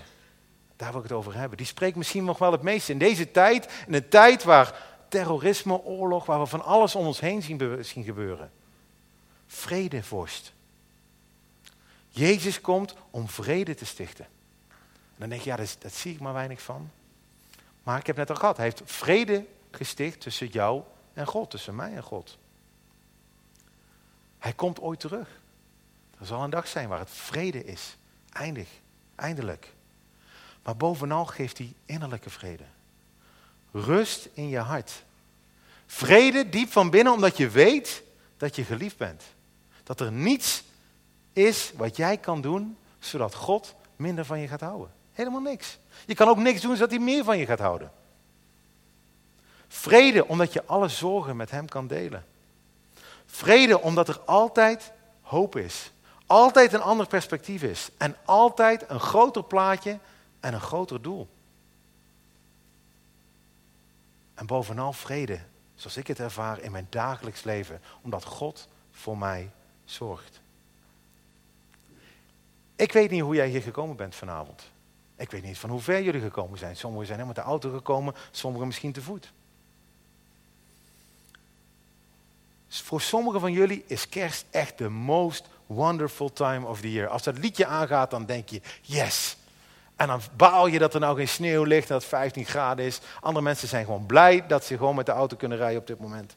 daar 0.76 0.92
wil 0.92 1.02
ik 1.02 1.08
het 1.08 1.18
over 1.18 1.36
hebben, 1.36 1.58
die 1.58 1.68
spreekt 1.68 1.98
misschien 1.98 2.26
nog 2.26 2.38
wel 2.38 2.52
het 2.52 2.62
meest. 2.62 2.90
In 2.90 2.98
deze 2.98 3.32
tijd, 3.32 3.84
in 3.88 3.94
een 3.94 4.10
tijd 4.10 4.44
waar 4.44 4.84
terrorisme, 5.08 5.84
oorlog, 5.84 6.26
waar 6.26 6.40
we 6.40 6.46
van 6.46 6.64
alles 6.64 6.96
om 6.96 7.06
ons 7.06 7.20
heen 7.20 7.42
zien, 7.42 8.04
gebeuren. 8.04 8.52
Vredevorst. 9.48 10.54
Jezus 12.10 12.62
komt 12.62 12.96
om 13.10 13.30
vrede 13.30 13.76
te 13.76 13.86
stichten. 13.86 14.34
Dan 15.18 15.30
denk 15.30 15.42
je, 15.42 15.50
ja, 15.50 15.56
dat, 15.56 15.76
dat 15.80 15.94
zie 15.94 16.14
ik 16.14 16.20
maar 16.20 16.34
weinig 16.34 16.62
van. 16.62 16.92
Maar 17.84 18.00
ik 18.00 18.08
heb 18.08 18.16
net 18.16 18.30
al 18.30 18.36
gehad, 18.36 18.58
hij 18.58 18.66
heeft 18.66 18.82
vrede 18.86 19.46
gesticht 19.72 20.22
tussen 20.22 20.48
jou 20.48 20.84
en 21.14 21.26
God, 21.26 21.50
tussen 21.50 21.76
mij 21.76 21.96
en 21.96 22.04
God. 22.04 22.38
Hij 24.40 24.54
komt 24.54 24.80
ooit 24.80 25.00
terug. 25.00 25.40
Er 26.20 26.26
zal 26.26 26.44
een 26.44 26.50
dag 26.50 26.68
zijn 26.68 26.90
waar 26.90 27.00
het 27.00 27.10
vrede 27.10 27.66
is. 27.66 27.98
Eindig, 28.32 28.70
eindelijk. 29.16 29.74
Maar 30.64 30.78
bovenal 30.78 31.26
geeft 31.26 31.58
hij 31.58 31.74
innerlijke 31.86 32.30
vrede. 32.30 32.64
Rust 33.72 34.30
in 34.34 34.50
je 34.50 34.60
hart. 34.60 35.04
Vrede 35.86 36.50
diep 36.50 36.72
van 36.72 36.90
binnen 36.90 37.14
omdat 37.14 37.38
je 37.38 37.50
weet 37.50 38.04
dat 38.38 38.56
je 38.56 38.64
geliefd 38.64 38.98
bent. 38.98 39.24
Dat 39.84 40.00
er 40.00 40.12
niets 40.12 40.64
is 41.34 41.72
wat 41.76 41.96
jij 41.96 42.18
kan 42.18 42.42
doen 42.42 42.78
zodat 43.00 43.36
God 43.36 43.76
minder 43.96 44.26
van 44.26 44.40
je 44.40 44.48
gaat 44.48 44.62
houden. 44.62 44.92
Helemaal 45.16 45.42
niks. 45.42 45.78
Je 46.06 46.16
kan 46.16 46.28
ook 46.28 46.38
niks 46.38 46.62
doen 46.62 46.76
zodat 46.76 46.90
hij 46.90 47.00
meer 47.00 47.24
van 47.24 47.38
je 47.38 47.46
gaat 47.46 47.60
houden. 47.60 47.92
Vrede 49.68 50.28
omdat 50.28 50.54
je 50.54 50.66
alle 50.66 50.88
zorgen 50.88 51.36
met 51.36 51.52
hem 51.52 51.68
kan 51.68 51.88
delen. 51.88 52.26
Vrede 53.26 53.82
omdat 53.82 54.08
er 54.08 54.20
altijd 54.20 54.92
hoop 55.22 55.56
is. 55.56 55.92
Altijd 56.26 56.74
een 56.74 56.82
ander 56.82 57.08
perspectief 57.08 57.64
is. 57.64 57.90
En 57.98 58.16
altijd 58.26 58.90
een 58.90 59.00
groter 59.00 59.44
plaatje 59.44 60.00
en 60.40 60.54
een 60.54 60.62
groter 60.62 61.02
doel. 61.02 61.28
En 64.34 64.46
bovenal 64.46 64.94
vrede, 64.94 65.40
zoals 65.76 65.98
ik 65.98 66.08
het 66.08 66.20
ervaar 66.20 66.60
in 66.60 66.72
mijn 66.72 66.88
dagelijks 66.90 67.44
leven, 67.44 67.82
omdat 68.02 68.24
God 68.24 68.68
voor 68.92 69.18
mij 69.18 69.50
zorgt. 69.86 70.40
Ik 72.76 72.92
weet 72.92 73.12
niet 73.12 73.22
hoe 73.22 73.36
jij 73.36 73.48
hier 73.48 73.62
gekomen 73.62 73.96
bent 73.96 74.16
vanavond. 74.16 74.74
Ik 75.18 75.32
weet 75.32 75.44
niet 75.44 75.58
van 75.58 75.70
hoe 75.70 75.80
ver 75.80 76.04
jullie 76.04 76.22
gekomen 76.22 76.58
zijn. 76.58 76.76
Sommigen 76.76 77.08
zijn 77.08 77.20
helemaal 77.20 77.44
met 77.44 77.46
de 77.46 77.52
auto 77.52 77.78
gekomen, 77.78 78.16
sommigen 78.32 78.68
misschien 78.68 78.92
te 78.92 79.02
voet. 79.02 79.34
Voor 82.68 83.02
sommigen 83.02 83.40
van 83.40 83.52
jullie 83.52 83.84
is 83.88 84.10
kerst 84.10 84.46
echt 84.52 84.78
de 84.78 84.90
most 84.90 85.48
wonderful 85.66 86.34
time 86.34 86.68
of 86.68 86.80
the 86.82 86.92
year. 86.92 87.08
Als 87.08 87.24
dat 87.24 87.38
liedje 87.38 87.66
aangaat, 87.66 88.12
dan 88.12 88.26
denk 88.26 88.50
je, 88.50 88.62
yes. 88.82 89.38
En 89.96 90.08
dan 90.08 90.22
baal 90.36 90.68
je 90.68 90.80
dat 90.80 90.94
er 90.94 91.00
nou 91.00 91.18
geen 91.18 91.28
sneeuw 91.28 91.64
ligt, 91.64 91.88
dat 91.88 92.02
het 92.02 92.10
15 92.10 92.46
graden 92.46 92.86
is. 92.86 93.00
Andere 93.22 93.46
mensen 93.46 93.68
zijn 93.68 93.86
gewoon 93.86 94.06
blij 94.06 94.48
dat 94.48 94.66
ze 94.66 94.78
gewoon 94.78 94.96
met 94.96 95.06
de 95.06 95.12
auto 95.12 95.36
kunnen 95.36 95.58
rijden 95.58 95.80
op 95.80 95.88
dit 95.88 96.00
moment. 96.00 96.36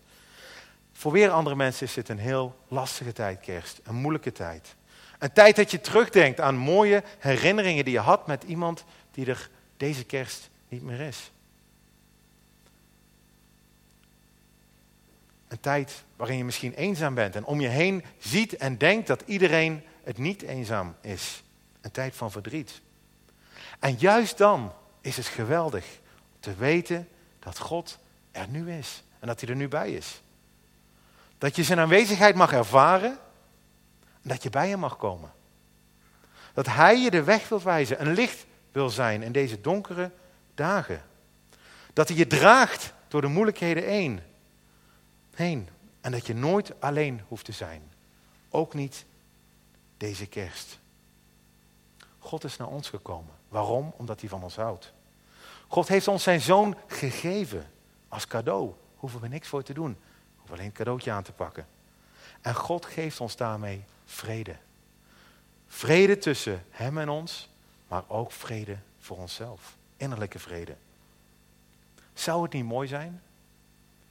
Voor 0.92 1.12
weer 1.12 1.30
andere 1.30 1.56
mensen 1.56 1.86
is 1.86 1.94
dit 1.94 2.08
een 2.08 2.18
heel 2.18 2.56
lastige 2.68 3.12
tijd, 3.12 3.40
kerst. 3.40 3.80
Een 3.84 3.94
moeilijke 3.94 4.32
tijd. 4.32 4.74
Een 5.18 5.33
tijd 5.33 5.57
dat 5.57 5.70
je 5.70 5.81
terugdenkt 5.81 6.40
aan 6.40 6.57
mooie 6.57 7.02
herinneringen 7.18 7.85
die 7.85 7.94
je 7.94 8.00
had 8.00 8.26
met 8.26 8.42
iemand 8.42 8.85
die 9.11 9.26
er 9.26 9.50
deze 9.76 10.04
kerst 10.04 10.50
niet 10.68 10.83
meer 10.83 11.00
is. 11.00 11.31
Een 15.48 15.61
tijd 15.61 16.04
waarin 16.16 16.37
je 16.37 16.44
misschien 16.44 16.74
eenzaam 16.74 17.14
bent 17.14 17.37
en 17.37 17.44
om 17.44 17.61
je 17.61 17.68
heen 17.68 18.04
ziet 18.18 18.57
en 18.57 18.78
denkt 18.78 19.07
dat 19.07 19.22
iedereen 19.26 19.83
het 20.04 20.18
niet 20.18 20.42
eenzaam 20.42 20.94
is. 21.00 21.42
Een 21.81 21.90
tijd 21.90 22.16
van 22.16 22.31
verdriet. 22.31 22.81
En 23.78 23.94
juist 23.98 24.38
dan 24.38 24.72
is 25.00 25.16
het 25.16 25.26
geweldig 25.26 25.87
te 26.40 26.54
weten 26.54 27.09
dat 27.38 27.59
God 27.59 27.98
er 28.33 28.48
nu 28.48 28.72
is 28.72 29.02
en 29.18 29.26
dat 29.26 29.40
hij 29.40 29.50
er 29.50 29.57
nu 29.57 29.68
bij 29.68 29.92
is. 29.92 30.22
Dat 31.38 31.57
je 31.57 31.62
zijn 31.62 31.78
aanwezigheid 31.78 32.35
mag 32.35 32.52
ervaren 32.52 33.11
en 33.11 33.18
dat 34.28 34.42
je 34.42 34.50
bij 34.50 34.68
hem 34.68 34.78
mag 34.78 34.96
komen. 34.96 35.32
Dat 36.52 36.66
hij 36.66 37.00
je 37.00 37.10
de 37.10 37.22
weg 37.22 37.48
wil 37.48 37.62
wijzen, 37.62 38.00
een 38.00 38.12
licht 38.12 38.46
wil 38.72 38.90
zijn 38.90 39.22
in 39.22 39.32
deze 39.32 39.60
donkere 39.60 40.10
dagen. 40.54 41.02
Dat 41.92 42.08
hij 42.08 42.16
je 42.16 42.26
draagt 42.26 42.92
door 43.08 43.20
de 43.20 43.26
moeilijkheden 43.26 43.84
heen. 43.84 44.20
heen. 45.34 45.68
En 46.00 46.12
dat 46.12 46.26
je 46.26 46.34
nooit 46.34 46.80
alleen 46.80 47.22
hoeft 47.28 47.44
te 47.44 47.52
zijn. 47.52 47.82
Ook 48.50 48.74
niet 48.74 49.04
deze 49.96 50.26
kerst. 50.26 50.78
God 52.18 52.44
is 52.44 52.56
naar 52.56 52.68
ons 52.68 52.88
gekomen. 52.88 53.34
Waarom? 53.48 53.92
Omdat 53.96 54.20
hij 54.20 54.28
van 54.28 54.42
ons 54.42 54.56
houdt. 54.56 54.92
God 55.68 55.88
heeft 55.88 56.08
ons 56.08 56.22
zijn 56.22 56.40
zoon 56.40 56.76
gegeven 56.86 57.70
als 58.08 58.26
cadeau. 58.26 58.72
Hoeven 58.96 59.20
we 59.20 59.28
niks 59.28 59.48
voor 59.48 59.62
te 59.62 59.72
doen. 59.72 59.96
Hoeven 60.36 60.54
alleen 60.54 60.66
een 60.66 60.72
cadeautje 60.72 61.10
aan 61.10 61.22
te 61.22 61.32
pakken. 61.32 61.66
En 62.40 62.54
God 62.54 62.86
geeft 62.86 63.20
ons 63.20 63.36
daarmee 63.36 63.84
vrede. 64.08 64.56
Vrede 65.66 66.18
tussen 66.18 66.64
hem 66.70 66.98
en 66.98 67.08
ons, 67.08 67.48
maar 67.88 68.02
ook 68.06 68.32
vrede 68.32 68.76
voor 68.98 69.16
onszelf. 69.16 69.76
Innerlijke 69.96 70.38
vrede. 70.38 70.74
Zou 72.14 72.42
het 72.42 72.52
niet 72.52 72.64
mooi 72.64 72.88
zijn? 72.88 73.22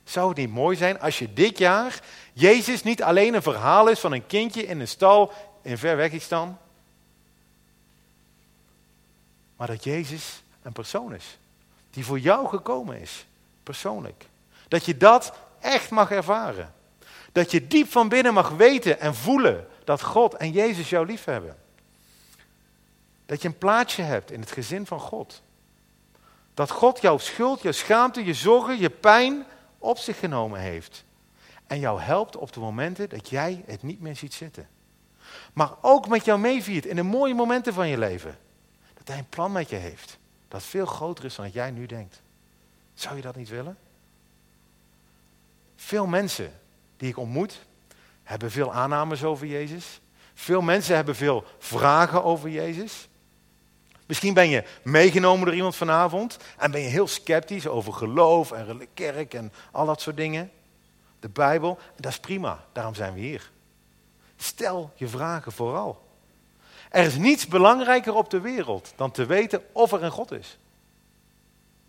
Zou 0.03 0.29
het 0.29 0.37
niet 0.37 0.49
mooi 0.49 0.77
zijn 0.77 0.99
als 0.99 1.19
je 1.19 1.33
dit 1.33 1.57
jaar 1.57 2.03
Jezus 2.33 2.83
niet 2.83 3.03
alleen 3.03 3.33
een 3.33 3.41
verhaal 3.41 3.87
is 3.87 3.99
van 3.99 4.11
een 4.11 4.25
kindje 4.25 4.65
in 4.65 4.79
een 4.79 4.87
stal 4.87 5.31
in 5.61 5.77
Verwegistan, 5.77 6.57
maar 9.55 9.67
dat 9.67 9.83
Jezus 9.83 10.43
een 10.61 10.71
persoon 10.71 11.13
is 11.13 11.37
die 11.89 12.05
voor 12.05 12.19
jou 12.19 12.47
gekomen 12.47 13.01
is, 13.01 13.25
persoonlijk. 13.63 14.25
Dat 14.67 14.85
je 14.85 14.97
dat 14.97 15.33
echt 15.59 15.89
mag 15.89 16.11
ervaren. 16.11 16.73
Dat 17.31 17.51
je 17.51 17.67
diep 17.67 17.91
van 17.91 18.09
binnen 18.09 18.33
mag 18.33 18.49
weten 18.49 18.99
en 18.99 19.15
voelen 19.15 19.67
dat 19.87 20.01
God 20.01 20.33
en 20.33 20.51
Jezus 20.51 20.89
jou 20.89 21.05
lief 21.05 21.23
hebben. 21.23 21.57
Dat 23.25 23.41
je 23.41 23.47
een 23.47 23.57
plaatsje 23.57 24.01
hebt 24.01 24.31
in 24.31 24.39
het 24.39 24.51
gezin 24.51 24.85
van 24.85 24.99
God. 24.99 25.41
Dat 26.53 26.71
God 26.71 27.01
jouw 27.01 27.17
schuld, 27.17 27.61
je 27.61 27.71
schaamte, 27.71 28.25
je 28.25 28.33
zorgen, 28.33 28.79
je 28.79 28.89
pijn 28.89 29.45
op 29.77 29.97
zich 29.97 30.19
genomen 30.19 30.59
heeft. 30.59 31.03
En 31.67 31.79
jou 31.79 32.01
helpt 32.01 32.35
op 32.35 32.53
de 32.53 32.59
momenten 32.59 33.09
dat 33.09 33.29
jij 33.29 33.63
het 33.65 33.83
niet 33.83 34.01
meer 34.01 34.15
ziet 34.15 34.33
zitten. 34.33 34.67
Maar 35.53 35.71
ook 35.81 36.07
met 36.07 36.25
jou 36.25 36.39
meeviert 36.39 36.85
in 36.85 36.95
de 36.95 37.03
mooie 37.03 37.33
momenten 37.33 37.73
van 37.73 37.87
je 37.87 37.97
leven. 37.97 38.37
Dat 38.93 39.07
hij 39.07 39.17
een 39.17 39.29
plan 39.29 39.51
met 39.51 39.69
je 39.69 39.75
heeft. 39.75 40.17
Dat 40.47 40.63
veel 40.63 40.85
groter 40.85 41.25
is 41.25 41.35
dan 41.35 41.45
dat 41.45 41.53
jij 41.53 41.71
nu 41.71 41.85
denkt. 41.85 42.21
Zou 42.93 43.15
je 43.15 43.21
dat 43.21 43.35
niet 43.35 43.49
willen? 43.49 43.77
Veel 45.75 46.05
mensen 46.05 46.53
die 46.97 47.09
ik 47.09 47.17
ontmoet, 47.17 47.66
hebben 48.27 48.51
veel 48.51 48.73
aannames 48.73 49.23
over 49.23 49.47
Jezus. 49.47 50.01
Veel 50.33 50.61
mensen 50.61 50.95
hebben 50.95 51.15
veel 51.15 51.43
vragen 51.59 52.23
over 52.23 52.49
Jezus. 52.49 53.07
Misschien 54.05 54.33
ben 54.33 54.49
je 54.49 54.63
meegenomen 54.83 55.45
door 55.45 55.55
iemand 55.55 55.75
vanavond 55.75 56.37
en 56.57 56.71
ben 56.71 56.81
je 56.81 56.87
heel 56.87 57.07
sceptisch 57.07 57.67
over 57.67 57.93
geloof 57.93 58.51
en 58.51 58.87
kerk 58.93 59.33
en 59.33 59.53
al 59.71 59.85
dat 59.85 60.01
soort 60.01 60.17
dingen. 60.17 60.51
De 61.19 61.29
Bijbel, 61.29 61.79
dat 61.95 62.11
is 62.11 62.19
prima, 62.19 62.65
daarom 62.71 62.95
zijn 62.95 63.13
we 63.13 63.19
hier. 63.19 63.51
Stel 64.37 64.91
je 64.95 65.07
vragen 65.07 65.51
vooral. 65.51 66.07
Er 66.89 67.05
is 67.05 67.15
niets 67.17 67.47
belangrijker 67.47 68.13
op 68.13 68.29
de 68.29 68.41
wereld 68.41 68.93
dan 68.95 69.11
te 69.11 69.25
weten 69.25 69.63
of 69.71 69.91
er 69.91 70.03
een 70.03 70.11
God 70.11 70.31
is. 70.31 70.57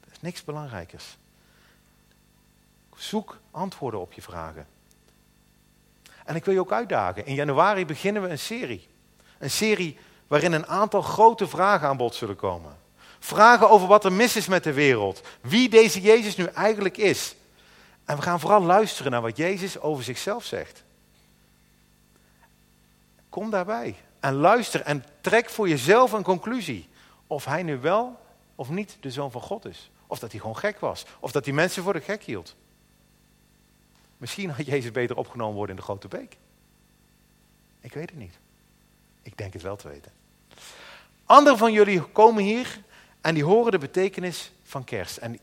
Er 0.04 0.10
is 0.12 0.20
niks 0.20 0.44
belangrijkers. 0.44 1.16
Zoek 2.96 3.38
antwoorden 3.50 4.00
op 4.00 4.12
je 4.12 4.22
vragen. 4.22 4.66
En 6.28 6.34
ik 6.34 6.44
wil 6.44 6.54
je 6.54 6.60
ook 6.60 6.72
uitdagen. 6.72 7.26
In 7.26 7.34
januari 7.34 7.86
beginnen 7.86 8.22
we 8.22 8.28
een 8.28 8.38
serie. 8.38 8.88
Een 9.38 9.50
serie 9.50 9.98
waarin 10.26 10.52
een 10.52 10.66
aantal 10.66 11.02
grote 11.02 11.48
vragen 11.48 11.88
aan 11.88 11.96
bod 11.96 12.14
zullen 12.14 12.36
komen. 12.36 12.76
Vragen 13.18 13.70
over 13.70 13.88
wat 13.88 14.04
er 14.04 14.12
mis 14.12 14.36
is 14.36 14.46
met 14.46 14.64
de 14.64 14.72
wereld. 14.72 15.22
Wie 15.40 15.68
deze 15.68 16.00
Jezus 16.00 16.36
nu 16.36 16.44
eigenlijk 16.44 16.96
is. 16.96 17.34
En 18.04 18.16
we 18.16 18.22
gaan 18.22 18.40
vooral 18.40 18.62
luisteren 18.62 19.12
naar 19.12 19.20
wat 19.20 19.36
Jezus 19.36 19.80
over 19.80 20.04
zichzelf 20.04 20.44
zegt. 20.44 20.82
Kom 23.28 23.50
daarbij 23.50 23.96
en 24.20 24.34
luister 24.34 24.80
en 24.80 25.04
trek 25.20 25.50
voor 25.50 25.68
jezelf 25.68 26.12
een 26.12 26.22
conclusie. 26.22 26.88
Of 27.26 27.44
hij 27.44 27.62
nu 27.62 27.78
wel 27.78 28.20
of 28.54 28.68
niet 28.68 28.96
de 29.00 29.10
zoon 29.10 29.30
van 29.30 29.42
God 29.42 29.64
is. 29.64 29.90
Of 30.06 30.18
dat 30.18 30.30
hij 30.30 30.40
gewoon 30.40 30.56
gek 30.56 30.80
was. 30.80 31.04
Of 31.20 31.32
dat 31.32 31.44
hij 31.44 31.54
mensen 31.54 31.82
voor 31.82 31.92
de 31.92 32.00
gek 32.00 32.22
hield. 32.22 32.54
Misschien 34.18 34.50
had 34.50 34.66
Jezus 34.66 34.90
beter 34.90 35.16
opgenomen 35.16 35.54
worden 35.54 35.74
in 35.74 35.80
de 35.80 35.86
grote 35.86 36.08
beek. 36.08 36.36
Ik 37.80 37.92
weet 37.92 38.10
het 38.10 38.18
niet. 38.18 38.38
Ik 39.22 39.36
denk 39.36 39.52
het 39.52 39.62
wel 39.62 39.76
te 39.76 39.88
weten. 39.88 40.12
Anderen 41.24 41.58
van 41.58 41.72
jullie 41.72 42.02
komen 42.02 42.42
hier 42.42 42.80
en 43.20 43.34
die 43.34 43.44
horen 43.44 43.72
de 43.72 43.78
betekenis 43.78 44.52
van 44.62 44.84
kerst. 44.84 45.16
En 45.16 45.38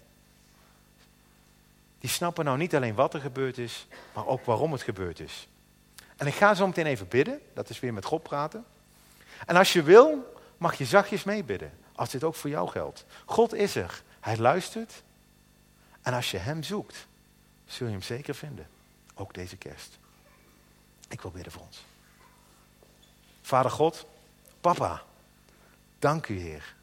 die 1.99 2.09
snappen 2.09 2.45
nou 2.45 2.57
niet 2.57 2.75
alleen 2.75 2.95
wat 2.95 3.13
er 3.13 3.19
gebeurd 3.19 3.57
is, 3.57 3.87
maar 4.13 4.27
ook 4.27 4.45
waarom 4.45 4.71
het 4.71 4.81
gebeurd 4.81 5.19
is. 5.19 5.47
En 6.17 6.27
ik 6.27 6.33
ga 6.33 6.53
zo 6.53 6.67
meteen 6.67 6.85
even 6.85 7.07
bidden, 7.07 7.41
dat 7.53 7.69
is 7.69 7.79
weer 7.79 7.93
met 7.93 8.05
God 8.05 8.23
praten. 8.23 8.65
En 9.45 9.55
als 9.55 9.73
je 9.73 9.83
wil, 9.83 10.33
mag 10.57 10.77
je 10.77 10.85
zachtjes 10.85 11.23
meebidden, 11.23 11.71
als 11.95 12.09
dit 12.09 12.23
ook 12.23 12.35
voor 12.35 12.49
jou 12.49 12.69
geldt. 12.69 13.05
God 13.25 13.53
is 13.53 13.75
er, 13.75 14.03
hij 14.19 14.37
luistert. 14.37 15.03
En 16.01 16.13
als 16.13 16.31
je 16.31 16.37
hem 16.37 16.63
zoekt, 16.63 17.07
zul 17.65 17.87
je 17.87 17.93
hem 17.93 18.01
zeker 18.01 18.35
vinden. 18.35 18.67
Ook 19.13 19.33
deze 19.33 19.57
kerst. 19.57 19.97
Ik 21.09 21.21
wil 21.21 21.31
bidden 21.31 21.51
voor 21.51 21.61
ons. 21.61 21.85
Vader 23.41 23.71
God, 23.71 24.05
papa, 24.61 25.03
dank 25.99 26.27
u 26.27 26.39
Heer. 26.39 26.75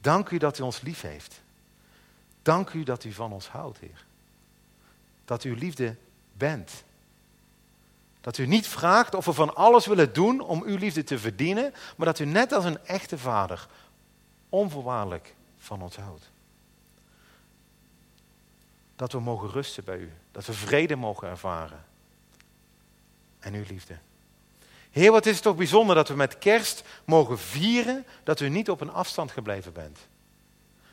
Dank 0.00 0.30
u 0.30 0.38
dat 0.38 0.58
u 0.58 0.62
ons 0.62 0.80
lief 0.80 1.00
heeft. 1.00 1.40
Dank 2.42 2.70
u 2.70 2.82
dat 2.82 3.04
u 3.04 3.12
van 3.12 3.32
ons 3.32 3.48
houdt, 3.48 3.78
Heer. 3.78 4.04
Dat 5.24 5.44
u 5.44 5.58
liefde 5.58 5.96
bent. 6.32 6.84
Dat 8.20 8.38
u 8.38 8.46
niet 8.46 8.68
vraagt 8.68 9.14
of 9.14 9.24
we 9.24 9.32
van 9.32 9.54
alles 9.54 9.86
willen 9.86 10.12
doen 10.12 10.40
om 10.40 10.62
uw 10.62 10.76
liefde 10.76 11.04
te 11.04 11.18
verdienen, 11.18 11.74
maar 11.96 12.06
dat 12.06 12.18
u 12.18 12.24
net 12.24 12.52
als 12.52 12.64
een 12.64 12.84
echte 12.84 13.18
vader 13.18 13.68
onvoorwaardelijk 14.48 15.34
van 15.58 15.82
ons 15.82 15.96
houdt. 15.96 16.30
Dat 18.96 19.12
we 19.12 19.20
mogen 19.20 19.50
rusten 19.50 19.84
bij 19.84 19.98
u, 19.98 20.12
dat 20.30 20.46
we 20.46 20.52
vrede 20.52 20.96
mogen 20.96 21.28
ervaren. 21.28 21.84
En 23.38 23.54
uw 23.54 23.64
liefde. 23.68 23.98
Heer, 24.90 25.12
wat 25.12 25.26
is 25.26 25.34
het 25.34 25.42
toch 25.42 25.56
bijzonder 25.56 25.94
dat 25.94 26.08
we 26.08 26.14
met 26.14 26.38
kerst 26.38 26.84
mogen 27.04 27.38
vieren 27.38 28.06
dat 28.24 28.40
u 28.40 28.48
niet 28.48 28.70
op 28.70 28.80
een 28.80 28.92
afstand 28.92 29.30
gebleven 29.30 29.72
bent. 29.72 29.98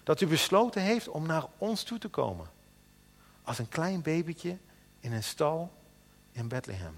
Dat 0.04 0.22
u 0.22 0.28
besloten 0.28 0.82
heeft 0.82 1.08
om 1.08 1.26
naar 1.26 1.46
ons 1.58 1.84
toe 1.84 1.98
te 1.98 2.08
komen. 2.08 2.50
Als 3.44 3.60
een 3.60 3.70
klein 3.70 4.02
babytje 4.02 4.58
in 5.00 5.12
een 5.12 5.24
stal 5.24 5.72
in 6.32 6.48
Bethlehem. 6.48 6.96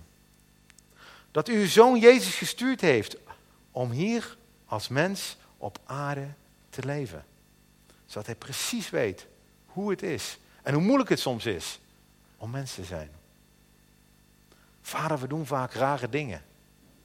Dat 1.32 1.48
u 1.48 1.60
uw 1.60 1.68
zoon 1.68 2.00
Jezus 2.00 2.36
gestuurd 2.36 2.82
heeft 2.82 3.18
om 3.72 3.92
hier 3.92 4.38
als 4.66 4.88
mens 4.88 5.38
op 5.58 5.80
aarde 5.86 6.28
te 6.70 6.86
leven. 6.86 7.26
Zodat 8.06 8.26
hij 8.26 8.36
precies 8.36 8.90
weet 8.90 9.28
hoe 9.66 9.90
het 9.90 10.04
is 10.04 10.38
en 10.66 10.74
hoe 10.74 10.84
moeilijk 10.84 11.10
het 11.10 11.20
soms 11.20 11.46
is 11.46 11.80
om 12.38 12.50
mens 12.50 12.74
te 12.74 12.84
zijn. 12.84 13.10
Vader, 14.82 15.20
we 15.20 15.28
doen 15.28 15.46
vaak 15.46 15.74
rare 15.74 16.10
dingen. 16.10 16.44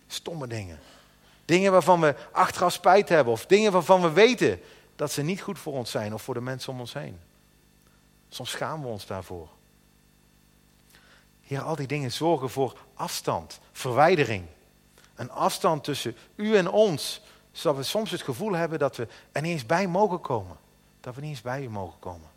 Stomme 0.06 0.46
dingen. 0.46 0.78
Dingen 1.44 1.72
waarvan 1.72 2.00
we 2.00 2.14
achteraf 2.32 2.72
spijt 2.72 3.08
hebben. 3.08 3.32
Of 3.32 3.46
dingen 3.46 3.72
waarvan 3.72 4.02
we 4.02 4.10
weten 4.10 4.60
dat 4.96 5.12
ze 5.12 5.22
niet 5.22 5.40
goed 5.40 5.58
voor 5.58 5.72
ons 5.72 5.90
zijn 5.90 6.14
of 6.14 6.22
voor 6.22 6.34
de 6.34 6.40
mensen 6.40 6.72
om 6.72 6.80
ons 6.80 6.92
heen. 6.92 7.20
Soms 8.28 8.50
schamen 8.50 8.86
we 8.86 8.92
ons 8.92 9.06
daarvoor. 9.06 9.48
Heer, 11.40 11.60
al 11.60 11.76
die 11.76 11.86
dingen 11.86 12.12
zorgen 12.12 12.50
voor 12.50 12.78
afstand, 12.94 13.60
verwijdering. 13.72 14.44
Een 15.14 15.30
afstand 15.30 15.84
tussen 15.84 16.16
u 16.34 16.56
en 16.56 16.70
ons. 16.70 17.22
Zodat 17.52 17.76
we 17.78 17.82
soms 17.82 18.10
het 18.10 18.22
gevoel 18.22 18.52
hebben 18.52 18.78
dat 18.78 18.96
we 18.96 19.08
er 19.32 19.42
niet 19.42 19.52
eens 19.52 19.66
bij 19.66 19.86
mogen 19.86 20.20
komen. 20.20 20.56
Dat 21.00 21.14
we 21.14 21.20
niet 21.20 21.30
eens 21.30 21.42
bij 21.42 21.62
u 21.62 21.68
mogen 21.68 21.98
komen. 21.98 22.29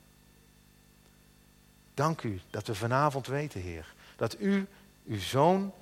Dank 1.93 2.23
u 2.23 2.41
dat 2.49 2.67
we 2.67 2.75
vanavond 2.75 3.27
weten, 3.27 3.61
Heer, 3.61 3.93
dat 4.15 4.39
u 4.39 4.67
uw 5.05 5.19
zoon 5.19 5.73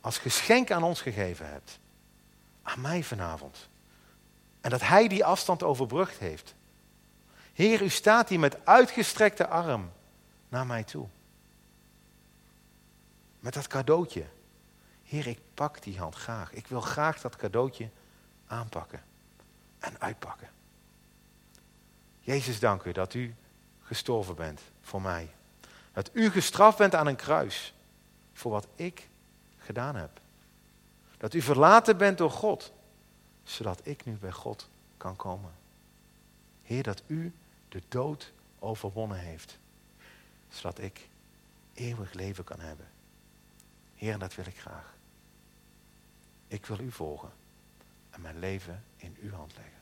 als 0.00 0.18
geschenk 0.18 0.70
aan 0.70 0.82
ons 0.82 1.00
gegeven 1.00 1.48
hebt. 1.48 1.78
Aan 2.62 2.80
mij 2.80 3.02
vanavond. 3.02 3.68
En 4.60 4.70
dat 4.70 4.80
hij 4.80 5.08
die 5.08 5.24
afstand 5.24 5.62
overbrugd 5.62 6.18
heeft. 6.18 6.54
Heer, 7.52 7.82
u 7.82 7.88
staat 7.88 8.28
hier 8.28 8.38
met 8.38 8.66
uitgestrekte 8.66 9.46
arm 9.46 9.90
naar 10.48 10.66
mij 10.66 10.84
toe. 10.84 11.06
Met 13.40 13.54
dat 13.54 13.66
cadeautje. 13.66 14.24
Heer, 15.04 15.26
ik 15.26 15.38
pak 15.54 15.82
die 15.82 15.98
hand 15.98 16.14
graag. 16.14 16.52
Ik 16.52 16.66
wil 16.66 16.80
graag 16.80 17.20
dat 17.20 17.36
cadeautje 17.36 17.88
aanpakken 18.46 19.02
en 19.78 20.00
uitpakken. 20.00 20.48
Jezus, 22.20 22.60
dank 22.60 22.82
u 22.82 22.92
dat 22.92 23.14
u 23.14 23.34
gestorven 23.80 24.34
bent 24.34 24.60
voor 24.80 25.02
mij. 25.02 25.30
Dat 25.92 26.10
u 26.12 26.30
gestraft 26.30 26.78
bent 26.78 26.94
aan 26.94 27.06
een 27.06 27.16
kruis 27.16 27.74
voor 28.32 28.50
wat 28.50 28.66
ik 28.74 29.08
gedaan 29.58 29.96
heb. 29.96 30.20
Dat 31.16 31.34
u 31.34 31.42
verlaten 31.42 31.96
bent 31.96 32.18
door 32.18 32.30
God, 32.30 32.72
zodat 33.42 33.80
ik 33.82 34.04
nu 34.04 34.12
bij 34.12 34.32
God 34.32 34.68
kan 34.96 35.16
komen. 35.16 35.52
Heer, 36.62 36.82
dat 36.82 37.02
u 37.06 37.32
de 37.68 37.82
dood 37.88 38.32
overwonnen 38.58 39.18
heeft, 39.18 39.58
zodat 40.48 40.78
ik 40.78 41.08
eeuwig 41.74 42.12
leven 42.12 42.44
kan 42.44 42.60
hebben. 42.60 42.88
Heer, 43.94 44.18
dat 44.18 44.34
wil 44.34 44.46
ik 44.46 44.58
graag. 44.58 44.94
Ik 46.48 46.66
wil 46.66 46.78
u 46.80 46.90
volgen 46.90 47.30
en 48.10 48.20
mijn 48.20 48.38
leven 48.38 48.84
in 48.96 49.16
uw 49.20 49.32
hand 49.32 49.52
leggen. 49.56 49.79